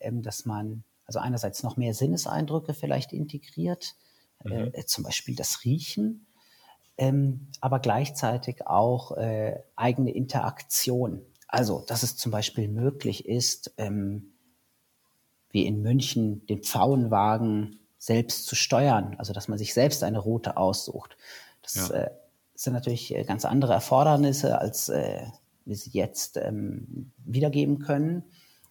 ähm, 0.00 0.22
dass 0.22 0.44
man 0.44 0.84
also 1.06 1.18
einerseits 1.18 1.62
noch 1.62 1.76
mehr 1.76 1.94
Sinneseindrücke 1.94 2.74
vielleicht 2.74 3.12
integriert, 3.12 3.94
äh, 4.44 4.66
mhm. 4.66 4.72
zum 4.86 5.04
Beispiel 5.04 5.34
das 5.34 5.64
Riechen, 5.64 6.26
ähm, 6.98 7.48
aber 7.60 7.80
gleichzeitig 7.80 8.66
auch 8.66 9.16
eigene 9.74 10.12
Interaktion. 10.12 11.22
Also, 11.48 11.84
dass 11.88 12.04
es 12.04 12.16
zum 12.16 12.30
Beispiel 12.30 12.68
möglich 12.68 13.26
ist, 13.26 13.74
ähm, 13.76 14.34
wie 15.50 15.66
in 15.66 15.82
München 15.82 16.46
den 16.46 16.62
Pfauenwagen 16.62 17.80
selbst 17.98 18.46
zu 18.46 18.54
steuern, 18.54 19.14
also 19.18 19.32
dass 19.32 19.48
man 19.48 19.58
sich 19.58 19.74
selbst 19.74 20.02
eine 20.02 20.18
Route 20.18 20.56
aussucht. 20.56 21.16
Das 21.62 21.88
ja. 21.88 21.94
äh, 21.94 22.10
sind 22.54 22.72
natürlich 22.72 23.14
äh, 23.14 23.24
ganz 23.24 23.44
andere 23.44 23.72
Erfordernisse, 23.72 24.58
als 24.58 24.88
äh, 24.88 25.22
wir 25.64 25.76
sie 25.76 25.90
jetzt 25.90 26.36
ähm, 26.36 27.12
wiedergeben 27.18 27.78
können. 27.78 28.24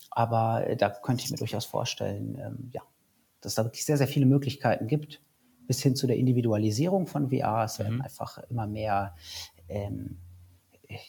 Aber 0.10 0.68
äh, 0.68 0.76
da 0.76 0.89
könnte 0.89 1.24
ich 1.24 1.32
mir 1.32 1.38
durchaus 1.38 1.65
vorstellen, 1.65 2.38
ähm, 2.42 2.70
ja, 2.72 2.82
dass 3.42 3.52
es 3.52 3.56
da 3.56 3.63
wirklich 3.65 3.86
sehr, 3.86 3.98
sehr 3.98 4.08
viele 4.08 4.26
Möglichkeiten 4.26 4.88
gibt, 4.88 5.22
bis 5.68 5.82
hin 5.82 5.96
zu 5.96 6.08
der 6.08 6.18
Individualisierung 6.18 7.06
von 7.06 7.30
VR. 7.30 7.65
Es 7.65 7.80
werden 7.80 7.98
mhm. 7.98 8.02
einfach 8.02 8.39
immer 8.50 8.68
mehr 8.68 9.15
ähm, 9.68 10.18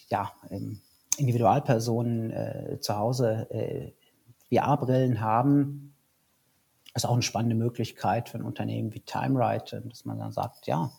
ja, 0.09 0.33
ähm, 0.51 0.81
Individualpersonen 1.17 2.31
äh, 2.31 2.79
zu 2.81 2.97
Hause 2.97 3.49
äh, 3.51 3.93
VR-Brillen 4.53 5.21
haben, 5.21 5.95
ist 6.95 7.07
auch 7.07 7.13
eine 7.13 7.23
spannende 7.23 7.57
Möglichkeit 7.57 8.29
für 8.29 8.39
ein 8.39 8.45
Unternehmen 8.45 8.93
wie 8.93 9.01
TimeRide, 9.01 9.83
dass 9.89 10.05
man 10.05 10.19
dann 10.19 10.33
sagt, 10.33 10.67
ja, 10.67 10.93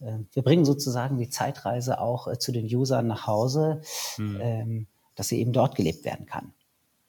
äh, 0.00 0.18
wir 0.32 0.42
bringen 0.42 0.64
sozusagen 0.64 1.18
die 1.18 1.28
Zeitreise 1.28 2.00
auch 2.00 2.28
äh, 2.28 2.38
zu 2.38 2.52
den 2.52 2.66
Usern 2.66 3.06
nach 3.06 3.26
Hause, 3.26 3.82
mhm. 4.16 4.86
dass 5.14 5.28
sie 5.28 5.40
eben 5.40 5.52
dort 5.52 5.74
gelebt 5.74 6.04
werden 6.04 6.26
kann. 6.26 6.52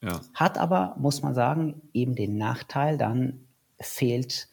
Ja. 0.01 0.21
Hat 0.33 0.57
aber, 0.57 0.95
muss 0.99 1.21
man 1.21 1.33
sagen, 1.33 1.81
eben 1.93 2.15
den 2.15 2.37
Nachteil, 2.37 2.97
dann 2.97 3.47
fehlt 3.79 4.49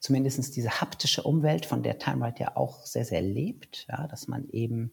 zumindest 0.00 0.56
diese 0.56 0.80
haptische 0.80 1.22
Umwelt, 1.22 1.66
von 1.66 1.82
der 1.82 1.98
TimeRide 1.98 2.40
ja 2.40 2.56
auch 2.56 2.84
sehr, 2.84 3.04
sehr 3.04 3.22
lebt, 3.22 3.86
ja, 3.88 4.06
dass 4.06 4.28
man 4.28 4.48
eben 4.50 4.92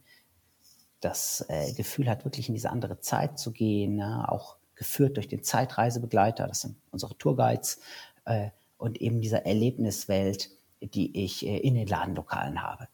das 1.02 1.46
äh, 1.50 1.74
Gefühl 1.74 2.10
hat, 2.10 2.26
wirklich 2.26 2.48
in 2.48 2.56
diese 2.56 2.70
andere 2.70 3.00
Zeit 3.00 3.38
zu 3.38 3.52
gehen, 3.52 3.98
ja, 3.98 4.28
auch 4.28 4.58
geführt 4.76 5.18
durch 5.18 5.28
den 5.28 5.44
Zeitreisebegleiter, 5.44 6.48
das 6.48 6.62
sind 6.62 6.76
unsere 6.92 7.18
Tourguides, 7.18 7.80
äh, 8.26 8.50
und 8.78 9.02
eben 9.02 9.22
dieser 9.22 9.46
Erlebniswelt, 9.46 10.50
die 10.82 11.24
ich 11.24 11.46
äh, 11.46 11.58
in 11.58 11.76
den 11.76 11.88
Ladenlokalen 11.88 12.62
habe. 12.62 12.88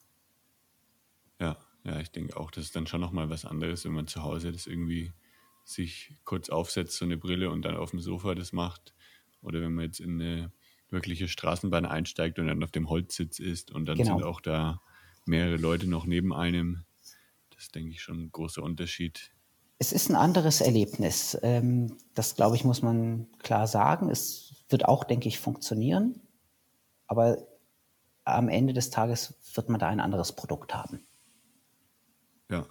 Ja, 1.39 1.57
ja, 1.83 1.99
ich 1.99 2.11
denke 2.11 2.37
auch, 2.37 2.51
das 2.51 2.65
ist 2.65 2.75
dann 2.75 2.87
schon 2.87 3.01
nochmal 3.01 3.29
was 3.29 3.45
anderes, 3.45 3.85
wenn 3.85 3.93
man 3.93 4.07
zu 4.07 4.23
Hause 4.23 4.51
das 4.51 4.67
irgendwie 4.67 5.11
sich 5.63 6.13
kurz 6.25 6.49
aufsetzt, 6.49 6.97
so 6.97 7.05
eine 7.05 7.17
Brille 7.17 7.49
und 7.49 7.63
dann 7.63 7.75
auf 7.75 7.91
dem 7.91 7.99
Sofa 7.99 8.35
das 8.35 8.53
macht. 8.53 8.93
Oder 9.41 9.61
wenn 9.61 9.73
man 9.73 9.85
jetzt 9.85 9.99
in 9.99 10.21
eine 10.21 10.51
wirkliche 10.89 11.27
Straßenbahn 11.27 11.85
einsteigt 11.85 12.39
und 12.39 12.47
dann 12.47 12.63
auf 12.63 12.71
dem 12.71 12.89
Holzsitz 12.89 13.39
ist 13.39 13.71
und 13.71 13.85
dann 13.85 13.97
genau. 13.97 14.17
sind 14.17 14.25
auch 14.25 14.41
da 14.41 14.81
mehrere 15.25 15.57
Leute 15.57 15.87
noch 15.87 16.05
neben 16.05 16.33
einem. 16.33 16.83
Das 17.51 17.63
ist, 17.63 17.75
denke 17.75 17.91
ich, 17.91 18.01
schon 18.01 18.19
ein 18.19 18.31
großer 18.31 18.63
Unterschied 18.63 19.31
es 19.79 19.93
ist 19.93 20.09
ein 20.09 20.15
anderes 20.15 20.59
Erlebnis. 20.59 21.37
Ähm, 21.41 21.97
das, 22.13 22.35
glaube 22.35 22.57
ich, 22.57 22.65
muss 22.65 22.81
man 22.81 23.27
klar 23.39 23.65
sagen. 23.65 24.09
Es 24.09 24.65
wird 24.67 24.85
auch, 24.85 25.05
denke 25.05 25.29
ich, 25.29 25.39
funktionieren. 25.39 26.21
Aber 27.07 27.37
am 28.25 28.49
Ende 28.49 28.73
des 28.73 28.89
Tages 28.89 29.33
wird 29.55 29.69
man 29.69 29.79
da 29.79 29.87
ein 29.87 30.01
anderes 30.01 30.33
Produkt 30.33 30.75
haben. 30.75 31.07
Ja. 32.51 32.67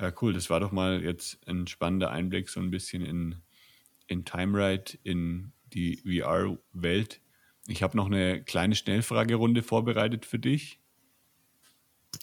Ja, 0.00 0.12
cool. 0.22 0.32
Das 0.32 0.48
war 0.48 0.58
doch 0.58 0.72
mal 0.72 1.02
jetzt 1.04 1.38
ein 1.46 1.66
spannender 1.66 2.10
Einblick 2.10 2.48
so 2.48 2.58
ein 2.58 2.70
bisschen 2.70 3.04
in, 3.04 3.42
in 4.06 4.24
TimeRide, 4.24 4.98
in 5.02 5.52
die 5.74 5.98
VR-Welt. 5.98 7.20
Ich 7.68 7.82
habe 7.82 7.94
noch 7.94 8.06
eine 8.06 8.42
kleine 8.42 8.74
Schnellfragerunde 8.74 9.62
vorbereitet 9.62 10.24
für 10.24 10.38
dich. 10.38 10.80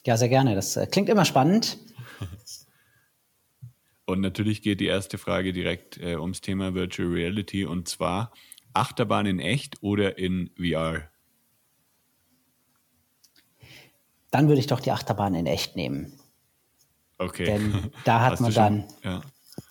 Ja, 0.03 0.17
sehr 0.17 0.29
gerne. 0.29 0.55
Das 0.55 0.75
äh, 0.75 0.88
klingt 0.88 1.10
immer 1.10 1.25
spannend. 1.25 1.77
Und 4.08 4.22
natürlich 4.22 4.62
geht 4.62 4.80
die 4.80 4.86
erste 4.86 5.17
Frage 5.17 5.52
direkt 5.52 5.98
äh, 5.98 6.15
ums 6.15 6.39
Thema 6.39 6.74
Virtual 6.74 7.10
Reality 7.10 7.65
und 7.65 7.89
zwar 7.89 8.32
Achterbahn 8.74 9.26
in 9.26 9.39
echt 9.39 9.84
oder 9.84 10.17
in 10.17 10.50
VR? 10.58 11.10
Dann 14.32 14.48
würde 14.48 14.62
ich 14.62 14.67
doch 14.67 14.80
die 14.80 14.91
Achterbahn 14.91 15.36
in 15.36 15.46
echt 15.46 15.76
nehmen. 15.76 16.17
Okay. 17.17 17.46
Denn 17.46 17.91
da 18.06 18.22
hat 18.22 18.39
man 18.39 18.54
dann 18.54 18.86
ja. 19.04 19.22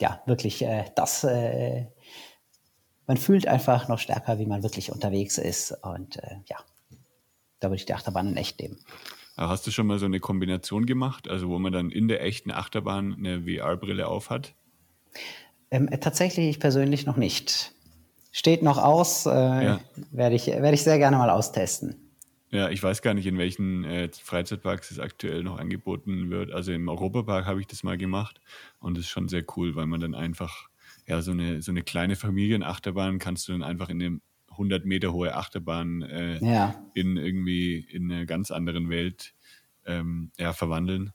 ja. 0.00 0.22
wirklich 0.26 0.60
äh, 0.60 0.84
das, 0.94 1.24
äh, 1.24 1.86
man 3.06 3.16
fühlt 3.16 3.48
einfach 3.48 3.88
noch 3.88 3.98
stärker, 3.98 4.38
wie 4.38 4.46
man 4.46 4.62
wirklich 4.62 4.92
unterwegs 4.92 5.38
ist. 5.38 5.72
Und 5.82 6.22
äh, 6.22 6.36
ja, 6.44 6.58
da 7.60 7.68
würde 7.68 7.76
ich 7.76 7.86
die 7.86 7.94
Achterbahn 7.94 8.28
in 8.28 8.36
echt 8.36 8.60
nehmen. 8.60 8.84
Hast 9.36 9.66
du 9.66 9.70
schon 9.70 9.86
mal 9.86 9.98
so 9.98 10.06
eine 10.06 10.18
Kombination 10.18 10.86
gemacht, 10.86 11.28
also 11.28 11.48
wo 11.48 11.58
man 11.58 11.72
dann 11.72 11.90
in 11.90 12.08
der 12.08 12.22
echten 12.22 12.50
Achterbahn 12.50 13.14
eine 13.14 13.42
VR-Brille 13.42 14.08
aufhat? 14.08 14.54
Ähm, 15.70 15.90
tatsächlich 16.00 16.48
ich 16.48 16.60
persönlich 16.60 17.04
noch 17.04 17.18
nicht. 17.18 17.72
Steht 18.32 18.62
noch 18.62 18.78
aus, 18.78 19.26
äh, 19.26 19.30
ja. 19.30 19.80
werde 20.10 20.36
ich, 20.36 20.46
werd 20.46 20.72
ich 20.72 20.82
sehr 20.82 20.98
gerne 20.98 21.18
mal 21.18 21.28
austesten. 21.28 21.96
Ja, 22.50 22.70
ich 22.70 22.82
weiß 22.82 23.02
gar 23.02 23.12
nicht, 23.12 23.26
in 23.26 23.36
welchen 23.36 23.84
äh, 23.84 24.08
Freizeitparks 24.10 24.90
es 24.90 25.00
aktuell 25.00 25.42
noch 25.42 25.58
angeboten 25.58 26.30
wird. 26.30 26.52
Also 26.52 26.72
im 26.72 26.88
Europapark 26.88 27.44
habe 27.44 27.60
ich 27.60 27.66
das 27.66 27.82
mal 27.82 27.98
gemacht 27.98 28.40
und 28.78 28.96
das 28.96 29.04
ist 29.04 29.10
schon 29.10 29.28
sehr 29.28 29.44
cool, 29.56 29.74
weil 29.74 29.86
man 29.86 30.00
dann 30.00 30.14
einfach, 30.14 30.68
ja, 31.06 31.20
so 31.20 31.32
eine, 31.32 31.60
so 31.60 31.72
eine 31.72 31.82
kleine 31.82 32.16
Familienachterbahn 32.16 33.18
kannst 33.18 33.48
du 33.48 33.52
dann 33.52 33.62
einfach 33.62 33.90
in 33.90 33.98
dem 33.98 34.22
100 34.56 34.84
Meter 34.84 35.12
hohe 35.12 35.34
Achterbahn 35.34 36.02
äh, 36.02 36.38
ja. 36.44 36.74
in 36.94 37.16
irgendwie 37.16 37.78
in 37.78 38.10
einer 38.10 38.26
ganz 38.26 38.50
anderen 38.50 38.90
Welt 38.90 39.34
ähm, 39.84 40.30
ja, 40.38 40.52
verwandeln. 40.52 41.12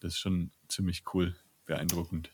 Das 0.00 0.14
ist 0.14 0.18
schon 0.18 0.50
ziemlich 0.68 1.02
cool, 1.14 1.34
beeindruckend. 1.66 2.30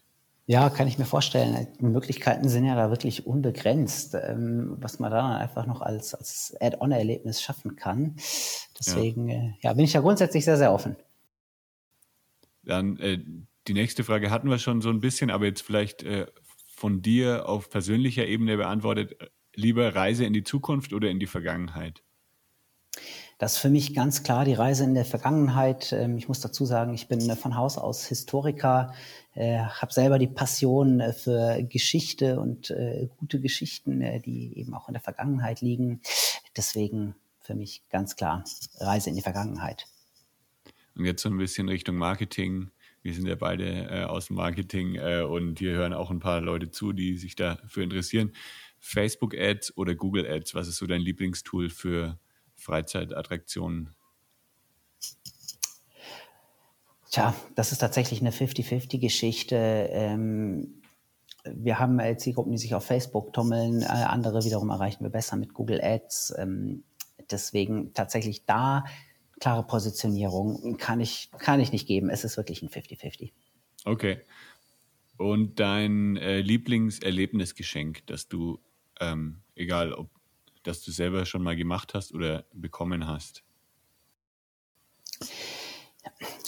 Ja, 0.46 0.68
kann 0.68 0.88
ich 0.88 0.98
mir 0.98 1.04
vorstellen. 1.04 1.68
Die 1.78 1.84
Möglichkeiten 1.84 2.48
sind 2.48 2.64
ja 2.64 2.74
da 2.74 2.90
wirklich 2.90 3.24
unbegrenzt, 3.24 4.16
ähm, 4.16 4.76
was 4.80 4.98
man 4.98 5.12
da 5.12 5.36
einfach 5.36 5.64
noch 5.64 5.80
als, 5.80 6.12
als 6.12 6.56
Add-on-Erlebnis 6.60 7.40
schaffen 7.40 7.76
kann. 7.76 8.16
Deswegen 8.76 9.28
ja. 9.28 9.36
Äh, 9.36 9.52
ja. 9.62 9.72
bin 9.74 9.84
ich 9.84 9.92
ja 9.92 10.00
grundsätzlich 10.00 10.44
sehr, 10.44 10.56
sehr 10.56 10.72
offen. 10.72 10.96
Dann 12.64 12.96
äh, 12.98 13.18
die 13.68 13.74
nächste 13.74 14.02
Frage 14.02 14.30
hatten 14.30 14.50
wir 14.50 14.58
schon 14.58 14.80
so 14.80 14.90
ein 14.90 15.00
bisschen, 15.00 15.30
aber 15.30 15.44
jetzt 15.44 15.62
vielleicht 15.62 16.02
äh, 16.02 16.26
von 16.74 17.00
dir 17.00 17.48
auf 17.48 17.70
persönlicher 17.70 18.26
Ebene 18.26 18.56
beantwortet 18.56 19.16
lieber 19.54 19.94
Reise 19.94 20.24
in 20.24 20.32
die 20.32 20.44
Zukunft 20.44 20.92
oder 20.92 21.08
in 21.08 21.18
die 21.18 21.26
Vergangenheit? 21.26 22.02
Das 23.38 23.54
ist 23.54 23.58
für 23.58 23.70
mich 23.70 23.94
ganz 23.94 24.22
klar 24.22 24.44
die 24.44 24.52
Reise 24.52 24.84
in 24.84 24.94
der 24.94 25.06
Vergangenheit. 25.06 25.92
Ähm, 25.92 26.18
ich 26.18 26.28
muss 26.28 26.40
dazu 26.40 26.66
sagen, 26.66 26.92
ich 26.92 27.08
bin 27.08 27.20
von 27.36 27.56
Haus 27.56 27.78
aus 27.78 28.06
Historiker, 28.06 28.92
äh, 29.34 29.60
habe 29.60 29.92
selber 29.92 30.18
die 30.18 30.26
Passion 30.26 31.00
äh, 31.00 31.14
für 31.14 31.62
Geschichte 31.62 32.38
und 32.38 32.70
äh, 32.70 33.08
gute 33.18 33.40
Geschichten, 33.40 34.00
die 34.22 34.58
eben 34.58 34.74
auch 34.74 34.88
in 34.88 34.94
der 34.94 35.02
Vergangenheit 35.02 35.62
liegen. 35.62 36.02
Deswegen 36.56 37.14
für 37.40 37.54
mich 37.54 37.82
ganz 37.88 38.14
klar 38.14 38.44
Reise 38.78 39.08
in 39.08 39.16
die 39.16 39.22
Vergangenheit. 39.22 39.86
Und 40.94 41.06
jetzt 41.06 41.22
so 41.22 41.30
ein 41.30 41.38
bisschen 41.38 41.68
Richtung 41.68 41.96
Marketing. 41.96 42.70
Wir 43.02 43.14
sind 43.14 43.26
ja 43.26 43.36
beide 43.36 43.88
äh, 43.88 44.04
aus 44.04 44.26
dem 44.26 44.36
Marketing 44.36 44.96
äh, 44.96 45.22
und 45.22 45.58
hier 45.58 45.72
hören 45.72 45.94
auch 45.94 46.10
ein 46.10 46.20
paar 46.20 46.42
Leute 46.42 46.70
zu, 46.70 46.92
die 46.92 47.16
sich 47.16 47.36
dafür 47.36 47.82
interessieren. 47.84 48.32
Facebook-Ads 48.80 49.76
oder 49.76 49.94
Google-Ads? 49.94 50.54
Was 50.54 50.68
ist 50.68 50.76
so 50.76 50.86
dein 50.86 51.00
Lieblingstool 51.00 51.70
für 51.70 52.18
Freizeitattraktionen? 52.56 53.94
Tja, 57.10 57.34
das 57.56 57.72
ist 57.72 57.78
tatsächlich 57.78 58.20
eine 58.20 58.30
50-50-Geschichte. 58.30 59.56
Ähm, 59.90 60.82
wir 61.44 61.78
haben 61.78 61.98
äh, 61.98 62.16
Zielgruppen, 62.16 62.52
die 62.52 62.58
sich 62.58 62.74
auf 62.74 62.84
Facebook 62.84 63.32
tummeln, 63.32 63.82
äh, 63.82 63.86
andere 63.86 64.44
wiederum 64.44 64.70
erreichen 64.70 65.02
wir 65.04 65.10
besser 65.10 65.36
mit 65.36 65.54
Google 65.54 65.80
Ads. 65.82 66.34
Ähm, 66.38 66.84
deswegen 67.30 67.92
tatsächlich 67.94 68.44
da 68.44 68.84
klare 69.40 69.66
Positionierung 69.66 70.76
kann 70.76 71.00
ich, 71.00 71.30
kann 71.38 71.60
ich 71.60 71.72
nicht 71.72 71.86
geben. 71.86 72.10
Es 72.10 72.24
ist 72.24 72.36
wirklich 72.36 72.62
ein 72.62 72.68
50-50. 72.68 73.32
Okay. 73.84 74.20
Und 75.16 75.58
dein 75.58 76.16
äh, 76.16 76.40
Lieblingserlebnisgeschenk, 76.40 78.06
das 78.06 78.28
du 78.28 78.60
ähm, 79.00 79.42
egal 79.54 79.92
ob 79.92 80.08
das 80.62 80.82
du 80.82 80.90
selber 80.90 81.24
schon 81.26 81.42
mal 81.42 81.56
gemacht 81.56 81.94
hast 81.94 82.12
oder 82.12 82.44
bekommen 82.52 83.06
hast? 83.06 83.42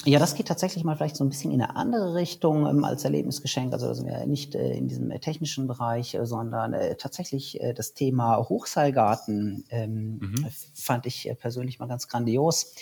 Ja, 0.04 0.18
das 0.18 0.34
geht 0.34 0.48
tatsächlich 0.48 0.82
mal 0.82 0.96
vielleicht 0.96 1.14
so 1.14 1.22
ein 1.22 1.28
bisschen 1.28 1.52
in 1.52 1.62
eine 1.62 1.76
andere 1.76 2.14
Richtung 2.14 2.66
ähm, 2.66 2.84
als 2.84 3.04
Erlebnisgeschenk. 3.04 3.72
Also 3.72 3.94
sind 3.94 4.06
wir 4.06 4.26
nicht 4.26 4.56
äh, 4.56 4.74
in 4.74 4.88
diesem 4.88 5.12
äh, 5.12 5.20
technischen 5.20 5.68
Bereich, 5.68 6.14
äh, 6.14 6.26
sondern 6.26 6.72
äh, 6.72 6.96
tatsächlich 6.96 7.60
äh, 7.60 7.72
das 7.72 7.94
Thema 7.94 8.36
Hochseilgarten 8.48 9.64
ähm, 9.70 10.18
mhm. 10.18 10.46
fand 10.74 11.06
ich 11.06 11.28
äh, 11.28 11.36
persönlich 11.36 11.78
mal 11.78 11.86
ganz 11.86 12.08
grandios. 12.08 12.74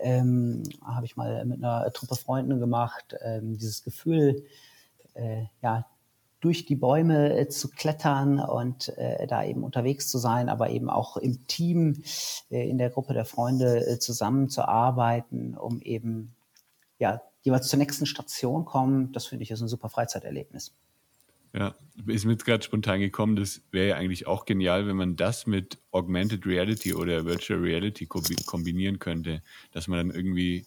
Ähm, 0.00 0.62
Habe 0.82 1.04
ich 1.04 1.16
mal 1.16 1.44
mit 1.44 1.62
einer 1.62 1.92
Truppe 1.92 2.16
Freunden 2.16 2.58
gemacht. 2.58 3.14
Ähm, 3.20 3.56
dieses 3.58 3.82
Gefühl, 3.82 4.44
ja, 5.62 5.86
durch 6.44 6.66
die 6.66 6.76
Bäume 6.76 7.38
äh, 7.38 7.48
zu 7.48 7.70
klettern 7.70 8.38
und 8.38 8.90
äh, 8.98 9.26
da 9.26 9.44
eben 9.44 9.64
unterwegs 9.64 10.08
zu 10.08 10.18
sein, 10.18 10.50
aber 10.50 10.68
eben 10.68 10.90
auch 10.90 11.16
im 11.16 11.46
Team, 11.46 12.02
äh, 12.50 12.68
in 12.68 12.76
der 12.76 12.90
Gruppe 12.90 13.14
der 13.14 13.24
Freunde 13.24 13.98
zusammenzuarbeiten, 13.98 15.56
um 15.56 15.80
eben 15.80 16.34
ja 16.98 17.22
jeweils 17.40 17.68
zur 17.68 17.78
nächsten 17.78 18.04
Station 18.04 18.66
kommen. 18.66 19.10
Das 19.12 19.26
finde 19.26 19.44
ich 19.44 19.50
ist 19.50 19.62
ein 19.62 19.68
super 19.68 19.88
Freizeiterlebnis. 19.88 20.74
Ja, 21.54 21.74
ist 22.06 22.26
mir 22.26 22.36
gerade 22.36 22.62
spontan 22.62 23.00
gekommen, 23.00 23.36
das 23.36 23.62
wäre 23.70 23.88
ja 23.88 23.96
eigentlich 23.96 24.26
auch 24.26 24.44
genial, 24.44 24.86
wenn 24.86 24.96
man 24.96 25.16
das 25.16 25.46
mit 25.46 25.78
Augmented 25.92 26.44
Reality 26.44 26.92
oder 26.92 27.24
Virtual 27.24 27.60
Reality 27.60 28.06
kombinieren 28.06 28.98
könnte, 28.98 29.40
dass 29.70 29.88
man 29.88 30.08
dann 30.08 30.16
irgendwie 30.16 30.66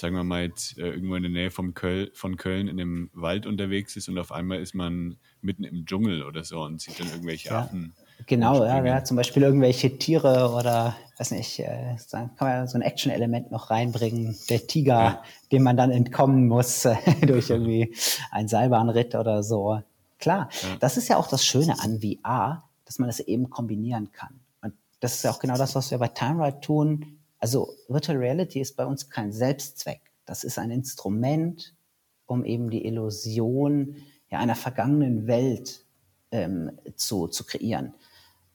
sagen 0.00 0.14
wir 0.14 0.24
mal 0.24 0.42
jetzt 0.42 0.78
äh, 0.78 0.88
irgendwo 0.88 1.16
in 1.16 1.22
der 1.22 1.32
Nähe 1.32 1.50
vom 1.50 1.74
Köl 1.74 2.10
von 2.14 2.36
Köln 2.36 2.68
in 2.68 2.80
einem 2.80 3.10
Wald 3.12 3.46
unterwegs 3.46 3.96
ist 3.96 4.08
und 4.08 4.18
auf 4.18 4.32
einmal 4.32 4.60
ist 4.60 4.74
man 4.74 5.16
mitten 5.40 5.64
im 5.64 5.86
Dschungel 5.86 6.22
oder 6.22 6.44
so 6.44 6.62
und 6.62 6.80
sieht 6.80 7.00
dann 7.00 7.08
irgendwelche 7.08 7.48
ja, 7.48 7.60
Affen. 7.60 7.94
Genau, 8.26 8.64
ja, 8.64 8.84
ja, 8.84 9.04
zum 9.04 9.16
Beispiel 9.16 9.42
irgendwelche 9.42 9.98
Tiere 9.98 10.52
oder 10.52 10.96
weiß 11.18 11.32
nicht, 11.32 11.58
äh, 11.60 11.96
kann 12.10 12.30
man 12.40 12.68
so 12.68 12.78
ein 12.78 12.82
Action-Element 12.82 13.50
noch 13.50 13.70
reinbringen. 13.70 14.36
Der 14.48 14.66
Tiger, 14.66 15.00
ja. 15.00 15.22
dem 15.52 15.62
man 15.62 15.76
dann 15.76 15.90
entkommen 15.90 16.46
muss 16.46 16.86
durch 17.26 17.50
irgendwie 17.50 17.94
einen 18.30 18.48
Seilbahnritt 18.48 19.14
oder 19.14 19.42
so. 19.42 19.82
Klar, 20.18 20.48
das 20.80 20.96
ist 20.96 21.08
ja 21.08 21.16
auch 21.16 21.28
das 21.28 21.44
Schöne 21.44 21.80
an 21.80 22.00
VR, 22.00 22.64
dass 22.84 22.98
man 22.98 23.08
das 23.08 23.20
eben 23.20 23.50
kombinieren 23.50 24.10
kann. 24.12 24.40
Und 24.62 24.74
das 25.00 25.14
ist 25.14 25.22
ja 25.24 25.30
auch 25.30 25.38
genau 25.38 25.56
das, 25.56 25.76
was 25.76 25.90
wir 25.90 25.98
bei 25.98 26.08
Time 26.08 26.44
Ride 26.44 26.60
tun 26.60 27.17
also 27.38 27.74
Virtual 27.88 28.18
Reality 28.18 28.60
ist 28.60 28.76
bei 28.76 28.84
uns 28.84 29.10
kein 29.10 29.32
Selbstzweck. 29.32 30.00
Das 30.26 30.44
ist 30.44 30.58
ein 30.58 30.70
Instrument, 30.70 31.74
um 32.26 32.44
eben 32.44 32.70
die 32.70 32.84
Illusion 32.84 33.96
ja, 34.30 34.38
einer 34.38 34.56
vergangenen 34.56 35.26
Welt 35.26 35.84
ähm, 36.30 36.72
zu, 36.96 37.28
zu 37.28 37.44
kreieren. 37.44 37.94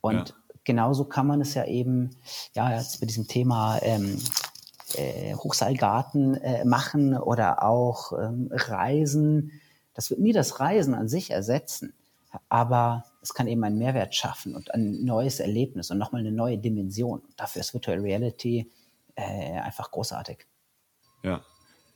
Und 0.02 0.30
ja. 0.30 0.36
genauso 0.64 1.06
kann 1.06 1.28
man 1.28 1.42
es 1.42 1.54
ja 1.54 1.66
eben, 1.66 2.12
ja, 2.54 2.76
jetzt 2.76 3.02
mit 3.02 3.10
diesem 3.10 3.28
Thema 3.28 3.80
ähm, 3.82 4.20
äh, 4.96 5.34
Hochseilgarten 5.34 6.36
äh, 6.36 6.66
machen 6.66 7.18
oder 7.18 7.64
auch 7.64 8.14
ähm, 8.14 8.50
Reisen. 8.52 9.52
Das 9.94 10.10
wird 10.10 10.20
nie 10.20 10.34
das 10.34 10.60
Reisen 10.60 10.94
an 10.94 11.08
sich 11.08 11.32
ersetzen, 11.32 11.94
aber 12.50 13.06
es 13.24 13.34
kann 13.34 13.48
eben 13.48 13.64
einen 13.64 13.78
Mehrwert 13.78 14.14
schaffen 14.14 14.54
und 14.54 14.74
ein 14.74 15.06
neues 15.06 15.40
Erlebnis 15.40 15.90
und 15.90 15.98
nochmal 15.98 16.22
eine 16.22 16.32
neue 16.32 16.58
Dimension. 16.58 17.22
Dafür 17.38 17.62
ist 17.62 17.74
Virtual 17.74 18.00
Reality 18.00 18.70
äh, 19.16 19.60
einfach 19.60 19.92
großartig. 19.92 20.46
Ja, 21.24 21.42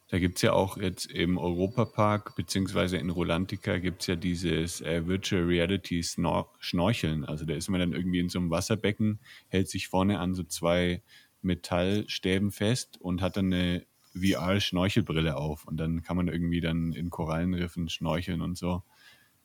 da 0.09 0.19
gibt 0.19 0.37
es 0.37 0.41
ja 0.43 0.53
auch 0.53 0.77
jetzt 0.77 1.05
im 1.07 1.37
Europapark 1.37 2.37
beziehungsweise 2.37 2.95
in 2.95 3.09
Rolantica 3.09 3.77
gibt 3.77 4.01
es 4.01 4.07
ja 4.07 4.15
dieses 4.15 4.79
äh, 4.79 5.05
Virtual 5.05 5.43
Reality 5.43 6.01
Snor 6.01 6.53
Schnorcheln. 6.59 7.25
Also 7.25 7.43
da 7.43 7.55
ist 7.55 7.69
man 7.69 7.81
dann 7.81 7.91
irgendwie 7.91 8.19
in 8.19 8.29
so 8.29 8.39
einem 8.39 8.49
Wasserbecken, 8.49 9.19
hält 9.49 9.69
sich 9.69 9.89
vorne 9.89 10.19
an 10.19 10.33
so 10.33 10.43
zwei 10.43 11.03
Metallstäben 11.41 12.51
fest 12.51 13.01
und 13.01 13.21
hat 13.21 13.35
dann 13.35 13.51
eine 13.51 13.85
VR-Schnorchelbrille 14.13 15.35
auf. 15.35 15.65
Und 15.65 15.77
dann 15.77 16.03
kann 16.03 16.15
man 16.15 16.29
irgendwie 16.29 16.61
dann 16.61 16.93
in 16.93 17.09
Korallenriffen 17.09 17.89
schnorcheln 17.89 18.41
und 18.41 18.57
so. 18.57 18.83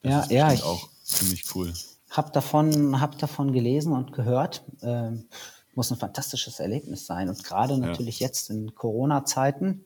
Das 0.03 0.11
ja, 0.11 0.19
ist 0.19 0.31
ja, 0.31 0.53
ich 0.53 0.63
auch 0.63 0.89
ziemlich 1.03 1.43
cool. 1.55 1.73
Hab 2.09 2.31
davon, 2.33 3.01
hab 3.01 3.17
davon 3.17 3.51
gelesen 3.53 3.93
und 3.93 4.13
gehört. 4.13 4.63
Ähm, 4.81 5.27
muss 5.75 5.89
ein 5.89 5.97
fantastisches 5.97 6.59
Erlebnis 6.59 7.07
sein. 7.07 7.29
Und 7.29 7.43
gerade 7.43 7.77
natürlich 7.79 8.19
ja. 8.19 8.27
jetzt 8.27 8.51
in 8.51 8.75
Corona-Zeiten, 8.75 9.83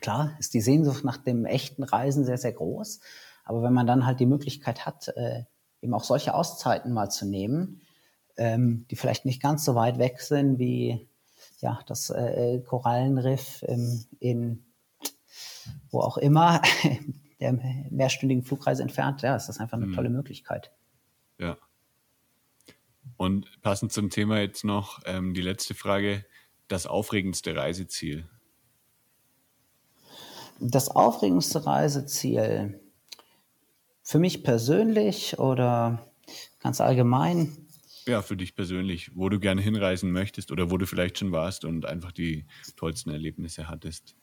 klar, 0.00 0.32
ist 0.40 0.54
die 0.54 0.60
Sehnsucht 0.60 1.04
nach 1.04 1.18
dem 1.18 1.44
echten 1.44 1.84
Reisen 1.84 2.24
sehr, 2.24 2.38
sehr 2.38 2.52
groß. 2.52 2.98
Aber 3.44 3.62
wenn 3.62 3.72
man 3.72 3.86
dann 3.86 4.06
halt 4.06 4.18
die 4.18 4.26
Möglichkeit 4.26 4.84
hat, 4.84 5.08
äh, 5.08 5.44
eben 5.80 5.94
auch 5.94 6.04
solche 6.04 6.34
Auszeiten 6.34 6.92
mal 6.92 7.10
zu 7.10 7.26
nehmen, 7.26 7.82
ähm, 8.36 8.86
die 8.90 8.96
vielleicht 8.96 9.24
nicht 9.24 9.42
ganz 9.42 9.64
so 9.64 9.74
weit 9.74 9.98
weg 9.98 10.20
sind 10.20 10.58
wie 10.58 11.08
ja, 11.58 11.78
das 11.86 12.10
äh, 12.10 12.60
Korallenriff 12.60 13.62
ähm, 13.68 14.04
in 14.18 14.64
wo 15.90 16.00
auch 16.00 16.16
immer, 16.16 16.60
der 17.42 17.58
mehrstündigen 17.90 18.44
Flugreise 18.44 18.82
entfernt, 18.82 19.22
ja, 19.22 19.36
ist 19.36 19.46
das 19.46 19.58
einfach 19.58 19.76
eine 19.76 19.86
mhm. 19.86 19.94
tolle 19.94 20.10
Möglichkeit. 20.10 20.72
Ja. 21.38 21.58
Und 23.16 23.60
passend 23.62 23.92
zum 23.92 24.10
Thema 24.10 24.40
jetzt 24.40 24.64
noch 24.64 25.00
ähm, 25.04 25.34
die 25.34 25.42
letzte 25.42 25.74
Frage: 25.74 26.24
Das 26.68 26.86
aufregendste 26.86 27.56
Reiseziel? 27.56 28.28
Das 30.60 30.88
aufregendste 30.88 31.66
Reiseziel 31.66 32.80
für 34.02 34.18
mich 34.18 34.44
persönlich 34.44 35.38
oder 35.38 36.06
ganz 36.60 36.80
allgemein? 36.80 37.56
Ja, 38.06 38.22
für 38.22 38.36
dich 38.36 38.54
persönlich, 38.54 39.16
wo 39.16 39.28
du 39.28 39.38
gerne 39.38 39.62
hinreisen 39.62 40.10
möchtest 40.10 40.50
oder 40.50 40.70
wo 40.70 40.76
du 40.76 40.86
vielleicht 40.86 41.18
schon 41.18 41.32
warst 41.32 41.64
und 41.64 41.86
einfach 41.86 42.12
die 42.12 42.46
tollsten 42.76 43.10
Erlebnisse 43.10 43.68
hattest. 43.68 44.16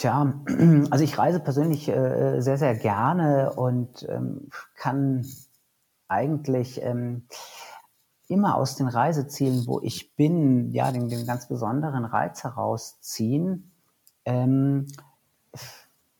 Tja, 0.00 0.32
also 0.90 1.04
ich 1.04 1.18
reise 1.18 1.40
persönlich 1.40 1.86
äh, 1.86 2.40
sehr, 2.40 2.56
sehr 2.56 2.74
gerne 2.74 3.52
und 3.52 4.06
ähm, 4.08 4.48
kann 4.74 5.26
eigentlich 6.08 6.80
ähm, 6.82 7.26
immer 8.26 8.56
aus 8.56 8.76
den 8.76 8.88
Reisezielen, 8.88 9.66
wo 9.66 9.78
ich 9.82 10.16
bin, 10.16 10.72
ja, 10.72 10.90
den, 10.90 11.10
den 11.10 11.26
ganz 11.26 11.48
besonderen 11.48 12.06
Reiz 12.06 12.42
herausziehen. 12.44 13.72
Ähm, 14.24 14.86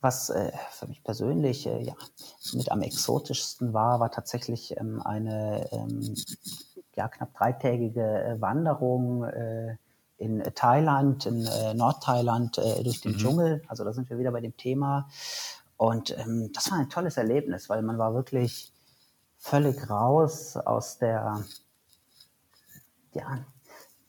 was 0.02 0.28
äh, 0.28 0.52
für 0.72 0.86
mich 0.86 1.02
persönlich 1.02 1.66
äh, 1.66 1.82
ja, 1.82 1.94
mit 2.52 2.70
am 2.70 2.82
exotischsten 2.82 3.72
war, 3.72 3.98
war 3.98 4.10
tatsächlich 4.10 4.76
ähm, 4.76 5.00
eine 5.00 5.72
ähm, 5.72 6.16
ja, 6.96 7.08
knapp 7.08 7.32
dreitägige 7.32 8.24
äh, 8.24 8.40
Wanderung 8.42 9.24
äh, 9.24 9.78
in 10.20 10.42
Thailand, 10.54 11.24
in 11.24 11.46
äh, 11.46 11.72
Nordthailand 11.72 12.58
äh, 12.58 12.82
durch 12.84 13.00
den 13.00 13.12
mhm. 13.12 13.16
Dschungel. 13.16 13.62
Also 13.68 13.84
da 13.84 13.92
sind 13.92 14.10
wir 14.10 14.18
wieder 14.18 14.30
bei 14.30 14.42
dem 14.42 14.56
Thema. 14.56 15.08
Und 15.78 16.16
ähm, 16.18 16.50
das 16.52 16.70
war 16.70 16.78
ein 16.78 16.90
tolles 16.90 17.16
Erlebnis, 17.16 17.70
weil 17.70 17.80
man 17.82 17.96
war 17.96 18.14
wirklich 18.14 18.70
völlig 19.38 19.88
raus 19.88 20.58
aus 20.58 20.98
der 20.98 21.42
ja, 23.14 23.46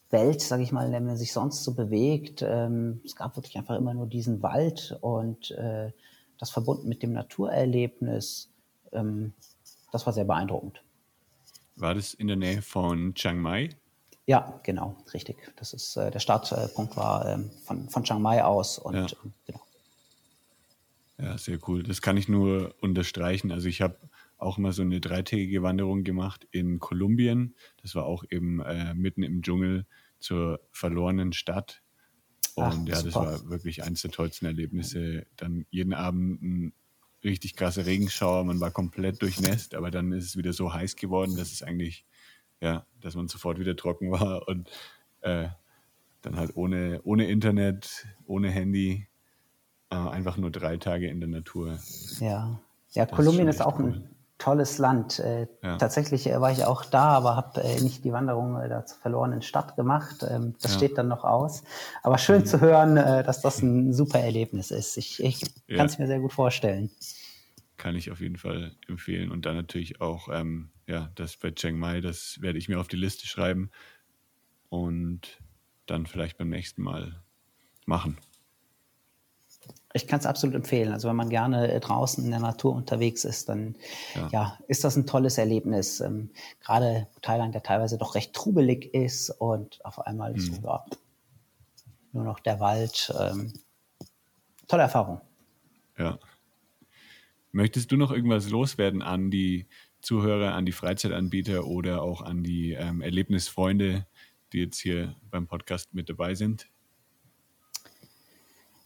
Welt, 0.10 0.42
sage 0.42 0.64
ich 0.64 0.74
mal, 0.74 0.86
in 0.86 0.92
der 0.92 1.00
man 1.00 1.16
sich 1.16 1.32
sonst 1.32 1.64
so 1.64 1.74
bewegt. 1.74 2.42
Ähm, 2.42 3.00
es 3.06 3.16
gab 3.16 3.38
wirklich 3.38 3.58
einfach 3.58 3.78
immer 3.78 3.94
nur 3.94 4.08
diesen 4.08 4.44
Wald 4.44 4.98
und 5.00 5.52
äh, 5.52 5.94
das 6.38 6.50
verbunden 6.50 6.90
mit 6.90 7.04
dem 7.04 7.14
Naturerlebnis. 7.14 8.52
Ähm, 8.92 9.34
das 9.94 10.06
war 10.06 10.12
sehr 10.12 10.26
beeindruckend. 10.26 10.84
War 11.78 11.96
das 11.96 12.14
in 12.14 12.28
der 12.28 12.36
Nähe 12.36 12.62
von 12.62 13.14
Chiang 13.16 13.40
Mai? 13.40 13.70
Ja, 14.26 14.60
genau, 14.64 14.96
richtig. 15.14 15.38
Das 15.58 15.74
ist 15.74 15.98
äh, 15.98 16.12
der 16.12 16.20
Startpunkt 16.20 16.96
war 16.96 17.26
ähm, 17.28 17.52
von, 17.64 17.90
von 17.90 18.04
Chiang 18.04 18.22
Mai 18.22 18.44
aus 18.44 18.78
und 18.78 18.96
ja. 18.96 19.08
Ähm, 19.24 19.34
genau. 19.46 19.62
Ja, 21.18 21.38
sehr 21.38 21.60
cool. 21.68 21.84
Das 21.84 22.02
kann 22.02 22.18
ich 22.18 22.28
nur 22.28 22.76
unterstreichen. 22.82 23.52
Also 23.52 23.68
ich 23.68 23.82
habe 23.82 23.98
auch 24.38 24.58
mal 24.58 24.74
so 24.74 24.82
eine 24.82 25.00
dreitägige 25.00 25.62
Wanderung 25.62 26.04
gemacht 26.04 26.48
in 26.52 26.80
Kolumbien. 26.80 27.56
Das 27.82 27.94
war 27.94 28.06
auch 28.06 28.24
eben 28.30 28.60
äh, 28.62 28.94
mitten 28.96 29.22
im 29.22 29.44
Dschungel 29.44 29.86
zur 30.20 30.60
verlorenen 30.72 31.34
Stadt. 31.34 31.84
Und 32.56 32.64
Ach, 32.64 32.88
ja, 32.88 33.02
das 33.02 33.14
war 33.14 33.50
wirklich 33.50 33.84
eines 33.84 34.02
der 34.02 34.12
tollsten 34.12 34.46
Erlebnisse. 34.46 35.28
Dann 35.38 35.66
jeden 35.70 35.94
Abend 35.94 36.42
ein 36.42 36.74
richtig 37.24 37.56
krasser 37.56 37.86
Regenschauer, 37.86 38.44
man 38.44 38.60
war 38.60 38.72
komplett 38.72 39.22
durchnässt, 39.22 39.76
aber 39.76 39.92
dann 39.92 40.12
ist 40.12 40.26
es 40.26 40.38
wieder 40.38 40.54
so 40.54 40.74
heiß 40.74 40.96
geworden, 40.96 41.36
dass 41.36 41.52
es 41.52 41.62
eigentlich, 41.62 42.06
ja, 42.62 42.86
dass 43.02 43.16
man 43.16 43.28
sofort 43.28 43.60
wieder 43.60 43.76
trocken 43.76 44.12
war 44.12 44.48
und 44.48 44.70
äh, 45.22 45.48
dann 46.22 46.38
halt 46.38 46.56
ohne, 46.56 47.02
ohne 47.04 47.26
Internet, 47.26 48.08
ohne 48.26 48.50
Handy, 48.50 49.08
äh, 49.90 49.96
einfach 49.96 50.38
nur 50.38 50.52
drei 50.52 50.78
Tage 50.78 51.08
in 51.08 51.20
der 51.20 51.30
Natur. 51.30 51.80
Ja, 52.20 52.60
ja, 52.92 53.06
Kolumbien 53.06 53.48
ist, 53.48 53.56
ist 53.56 53.62
auch 53.62 53.80
cool. 53.80 53.94
ein 53.94 54.10
tolles 54.38 54.78
Land. 54.78 55.20
Äh, 55.20 55.48
ja. 55.64 55.78
Tatsächlich 55.78 56.28
äh, 56.28 56.42
war 56.42 56.52
ich 56.52 56.66
auch 56.66 56.86
da, 56.86 57.10
aber 57.10 57.36
habe 57.36 57.64
äh, 57.64 57.80
nicht 57.82 58.04
die 58.04 58.12
Wanderung 58.12 58.60
äh, 58.60 58.68
da 58.68 58.86
zur 58.86 58.98
verlorenen 59.00 59.42
Stadt 59.42 59.76
gemacht. 59.76 60.26
Ähm, 60.28 60.56
das 60.62 60.74
ja. 60.74 60.78
steht 60.78 60.98
dann 60.98 61.08
noch 61.08 61.24
aus. 61.24 61.64
Aber 62.04 62.18
schön 62.18 62.42
mhm. 62.42 62.46
zu 62.46 62.60
hören, 62.60 62.98
äh, 62.98 63.24
dass 63.24 63.42
das 63.42 63.62
ein 63.62 63.94
super 63.94 64.20
Erlebnis 64.20 64.72
ist. 64.72 64.98
Ich, 64.98 65.24
ich 65.24 65.42
ja. 65.68 65.78
kann 65.78 65.86
es 65.86 66.00
mir 66.00 66.08
sehr 66.08 66.20
gut 66.20 66.34
vorstellen. 66.34 66.90
Kann 67.78 67.96
ich 67.96 68.12
auf 68.12 68.20
jeden 68.20 68.38
Fall 68.38 68.74
empfehlen. 68.88 69.32
Und 69.32 69.46
dann 69.46 69.56
natürlich 69.56 70.02
auch, 70.02 70.28
ähm, 70.32 70.70
ja, 70.92 71.10
das 71.16 71.38
bei 71.38 71.52
Chiang 71.52 71.80
Mai, 71.80 72.02
das 72.02 72.42
werde 72.42 72.60
ich 72.60 72.68
mir 72.68 72.78
auf 72.78 72.90
die 72.90 72.98
Liste 72.98 73.26
schreiben 73.26 73.72
und 74.68 75.40
dann 75.86 76.06
vielleicht 76.06 76.38
beim 76.38 76.50
nächsten 76.50 76.82
Mal 76.82 77.24
machen. 77.86 78.18
Ich 79.94 80.06
kann 80.08 80.20
es 80.20 80.26
absolut 80.26 80.54
empfehlen. 80.54 80.92
Also 80.92 81.08
wenn 81.08 81.16
man 81.16 81.30
gerne 81.30 81.72
äh, 81.72 81.80
draußen 81.80 82.24
in 82.26 82.32
der 82.32 82.42
Natur 82.42 82.76
unterwegs 82.76 83.24
ist, 83.24 83.48
dann 83.48 83.76
ja, 84.16 84.30
ja 84.32 84.60
ist 84.68 84.84
das 84.84 84.98
ein 84.98 85.08
tolles 85.08 85.38
Erlebnis. 85.38 86.02
Ähm, 86.02 86.30
gerade 86.60 87.08
Thailand 87.22 87.56
ja 87.56 87.62
teilweise 87.62 87.98
doch 87.98 88.16
recht 88.16 88.34
trubelig 88.34 88.94
ist 88.94 89.30
und 89.30 89.84
auf 89.86 90.06
einmal 90.06 90.34
mhm. 90.34 90.40
so, 90.40 90.62
ja, 90.62 90.86
nur 92.12 92.26
noch 92.26 92.40
der 92.42 92.60
Wald. 92.60 93.14
Ähm, 93.18 93.54
tolle 94.68 94.84
Erfahrung. 94.84 95.22
Ja. 95.98 96.20
Möchtest 97.54 97.92
du 97.92 97.98
noch 97.98 98.12
irgendwas 98.12 98.50
loswerden 98.50 99.02
an 99.02 99.30
die 99.30 99.68
Zuhörer, 100.02 100.54
an 100.54 100.66
die 100.66 100.72
Freizeitanbieter 100.72 101.66
oder 101.66 102.02
auch 102.02 102.22
an 102.22 102.44
die 102.44 102.74
ähm, 102.74 103.02
Erlebnisfreunde, 103.02 104.06
die 104.54 104.60
jetzt 104.60 104.80
hier 104.80 105.16
beim 105.30 105.48
Podcast 105.48 105.94
mit 105.94 106.10
dabei 106.10 106.36
sind? 106.36 106.68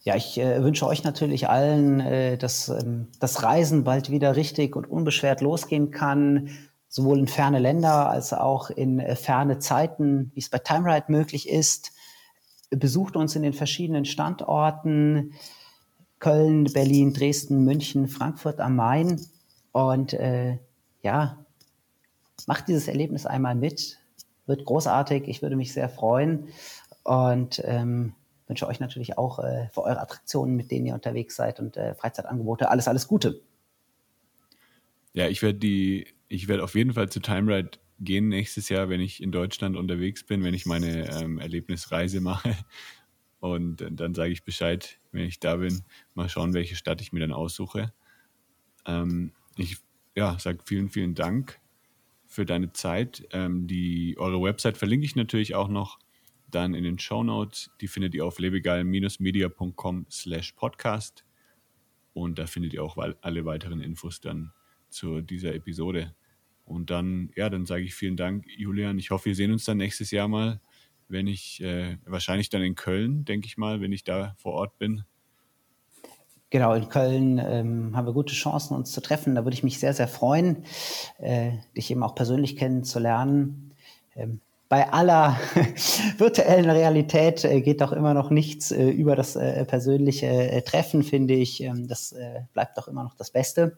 Ja, 0.03 0.15
ich 0.15 0.37
äh, 0.37 0.61
wünsche 0.63 0.85
euch 0.85 1.03
natürlich 1.03 1.49
allen, 1.49 1.99
äh, 1.99 2.37
dass 2.37 2.69
ähm, 2.69 3.07
das 3.19 3.41
Reisen 3.41 3.83
bald 3.83 4.11
wieder 4.11 4.35
richtig 4.35 4.75
und 4.75 4.85
unbeschwert 4.85 5.41
losgehen 5.41 5.89
kann, 5.89 6.49
sowohl 6.87 7.17
in 7.17 7.27
ferne 7.27 7.57
Länder 7.57 8.09
als 8.09 8.31
auch 8.31 8.69
in 8.69 8.99
äh, 8.99 9.15
ferne 9.15 9.57
Zeiten, 9.57 10.31
wie 10.35 10.41
es 10.41 10.49
bei 10.49 10.59
TimeRide 10.59 11.11
möglich 11.11 11.49
ist. 11.49 11.91
Besucht 12.69 13.15
uns 13.15 13.35
in 13.35 13.41
den 13.41 13.53
verschiedenen 13.53 14.05
Standorten 14.05 15.33
Köln, 16.19 16.65
Berlin, 16.71 17.13
Dresden, 17.13 17.63
München, 17.63 18.07
Frankfurt 18.07 18.59
am 18.59 18.75
Main 18.75 19.19
und 19.71 20.13
äh, 20.13 20.59
ja, 21.05 21.45
macht 22.47 22.67
dieses 22.67 22.87
Erlebnis 22.87 23.25
einmal 23.27 23.55
mit. 23.55 23.99
Wird 24.47 24.65
großartig. 24.65 25.27
Ich 25.27 25.41
würde 25.41 25.55
mich 25.55 25.71
sehr 25.71 25.87
freuen 25.87 26.49
und 27.03 27.61
ähm, 27.63 28.13
wünsche 28.47 28.67
euch 28.67 28.79
natürlich 28.79 29.17
auch 29.17 29.39
äh, 29.39 29.69
für 29.71 29.83
eure 29.83 30.01
Attraktionen, 30.01 30.55
mit 30.55 30.71
denen 30.71 30.87
ihr 30.87 30.95
unterwegs 30.95 31.35
seid 31.35 31.59
und 31.59 31.77
äh, 31.77 31.93
Freizeitangebote 31.93 32.69
alles, 32.69 32.87
alles 32.87 33.07
Gute. 33.07 33.41
Ja, 35.13 35.27
ich 35.27 35.41
werde 35.41 35.59
die, 35.59 36.07
ich 36.27 36.47
werde 36.47 36.63
auf 36.63 36.75
jeden 36.75 36.93
Fall 36.93 37.09
zu 37.09 37.19
TimeRide 37.19 37.77
gehen 37.99 38.27
nächstes 38.27 38.67
Jahr, 38.69 38.89
wenn 38.89 38.99
ich 38.99 39.21
in 39.21 39.31
Deutschland 39.31 39.77
unterwegs 39.77 40.25
bin, 40.25 40.43
wenn 40.43 40.53
ich 40.53 40.65
meine 40.65 41.07
ähm, 41.21 41.39
Erlebnisreise 41.39 42.19
mache. 42.19 42.55
Und 43.39 43.81
äh, 43.81 43.91
dann 43.91 44.15
sage 44.15 44.31
ich 44.31 44.43
Bescheid, 44.43 44.97
wenn 45.11 45.25
ich 45.25 45.39
da 45.39 45.57
bin. 45.57 45.83
Mal 46.15 46.29
schauen, 46.29 46.53
welche 46.53 46.75
Stadt 46.75 46.99
ich 47.01 47.13
mir 47.13 47.19
dann 47.19 47.31
aussuche. 47.31 47.93
Ähm, 48.85 49.31
ich 49.55 49.77
ja, 50.15 50.39
sage 50.39 50.59
vielen, 50.65 50.89
vielen 50.89 51.13
Dank 51.13 51.59
für 52.27 52.45
deine 52.45 52.73
Zeit. 52.73 53.27
Ähm, 53.31 53.67
die, 53.67 54.15
eure 54.17 54.41
Website 54.41 54.77
verlinke 54.77 55.05
ich 55.05 55.15
natürlich 55.15 55.55
auch 55.55 55.67
noch 55.67 55.99
dann 56.49 56.73
in 56.73 56.83
den 56.83 56.99
Show 56.99 57.23
Notes. 57.23 57.69
Die 57.81 57.87
findet 57.87 58.15
ihr 58.15 58.25
auf 58.25 58.39
lebegeil-media.com 58.39 60.05
slash 60.09 60.53
podcast. 60.53 61.25
Und 62.13 62.39
da 62.39 62.47
findet 62.47 62.73
ihr 62.73 62.83
auch 62.83 62.97
alle 63.21 63.45
weiteren 63.45 63.81
Infos 63.81 64.21
dann 64.21 64.53
zu 64.89 65.21
dieser 65.21 65.53
Episode. 65.53 66.15
Und 66.63 66.89
dann, 66.89 67.29
ja, 67.35 67.49
dann 67.49 67.65
sage 67.65 67.83
ich 67.83 67.93
vielen 67.93 68.15
Dank, 68.15 68.45
Julian. 68.47 68.97
Ich 68.97 69.11
hoffe, 69.11 69.25
wir 69.25 69.35
sehen 69.35 69.51
uns 69.51 69.65
dann 69.65 69.77
nächstes 69.77 70.11
Jahr 70.11 70.27
mal, 70.27 70.61
wenn 71.07 71.27
ich, 71.27 71.61
äh, 71.61 71.97
wahrscheinlich 72.05 72.49
dann 72.49 72.63
in 72.63 72.75
Köln, 72.75 73.25
denke 73.25 73.47
ich 73.47 73.57
mal, 73.57 73.81
wenn 73.81 73.91
ich 73.91 74.03
da 74.03 74.33
vor 74.37 74.53
Ort 74.53 74.77
bin. 74.79 75.03
Genau, 76.51 76.73
in 76.73 76.89
Köln 76.89 77.39
ähm, 77.39 77.97
haben 77.97 78.05
wir 78.05 78.13
gute 78.13 78.33
Chancen, 78.33 78.75
uns 78.75 78.91
zu 78.91 79.01
treffen. 79.01 79.35
Da 79.35 79.43
würde 79.43 79.55
ich 79.55 79.63
mich 79.63 79.79
sehr, 79.79 79.93
sehr 79.93 80.07
freuen, 80.07 80.63
äh, 81.17 81.51
dich 81.75 81.89
eben 81.89 82.03
auch 82.03 82.15
persönlich 82.15 82.55
kennenzulernen. 82.55 83.73
Ähm, 84.15 84.41
bei 84.69 84.91
aller 84.91 85.37
virtuellen 86.17 86.69
Realität 86.69 87.43
äh, 87.43 87.61
geht 87.61 87.81
doch 87.81 87.91
immer 87.91 88.13
noch 88.13 88.29
nichts 88.29 88.71
äh, 88.71 88.89
über 88.89 89.15
das 89.15 89.35
äh, 89.35 89.65
persönliche 89.65 90.27
äh, 90.27 90.61
Treffen, 90.61 91.03
finde 91.03 91.33
ich. 91.33 91.61
Ähm, 91.61 91.87
das 91.87 92.11
äh, 92.11 92.41
bleibt 92.53 92.77
doch 92.77 92.87
immer 92.87 93.03
noch 93.03 93.15
das 93.15 93.31
Beste. 93.31 93.77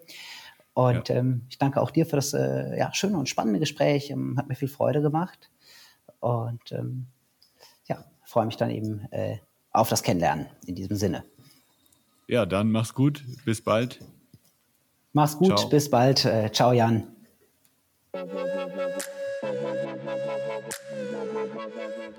Und 0.74 1.10
ja. 1.10 1.16
ähm, 1.16 1.46
ich 1.50 1.58
danke 1.58 1.82
auch 1.82 1.92
dir 1.92 2.06
für 2.06 2.18
das 2.18 2.34
äh, 2.34 2.78
ja, 2.78 2.94
schöne 2.94 3.18
und 3.18 3.30
spannende 3.30 3.60
Gespräch. 3.60 4.12
Ähm, 4.12 4.38
hat 4.38 4.50
mir 4.50 4.56
viel 4.56 4.68
Freude 4.68 5.02
gemacht. 5.02 5.50
Und 6.20 6.72
ähm, 6.72 7.08
ja, 7.86 8.04
freue 8.24 8.46
mich 8.46 8.58
dann 8.58 8.72
eben 8.72 9.08
auf 9.72 9.90
das 9.90 10.04
Kennenlernen 10.04 10.48
in 10.66 10.76
diesem 10.76 10.96
Sinne. 10.96 11.24
Ja, 12.28 12.46
dann 12.46 12.72
mach's 12.72 12.94
gut. 12.94 13.24
Bis 13.46 13.62
bald. 13.62 14.00
Mach's 15.14 15.38
gut. 15.38 15.58
Ciao. 15.58 15.70
Bis 15.70 15.90
bald. 15.90 16.20
ciao, 16.54 16.74
Jan. 16.74 17.08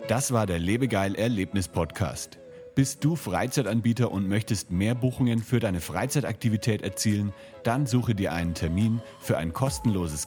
Das 0.08 0.32
war 0.32 0.46
der 0.46 0.58
Lebegeil 0.58 1.14
Erlebnis 1.14 1.68
Podcast. 1.68 2.38
Bist 2.74 3.04
du 3.04 3.16
Freizeitanbieter 3.16 4.10
und 4.10 4.28
möchtest 4.28 4.70
mehr 4.70 4.94
Buchungen 4.94 5.40
für 5.40 5.58
deine 5.58 5.80
Freizeitaktivität 5.80 6.80
erzielen? 6.80 7.34
Dann 7.64 7.86
suche 7.86 8.14
dir 8.14 8.32
einen 8.32 8.54
Termin 8.54 9.02
für 9.20 9.36
ein 9.36 9.52
kostenloses 9.52 10.26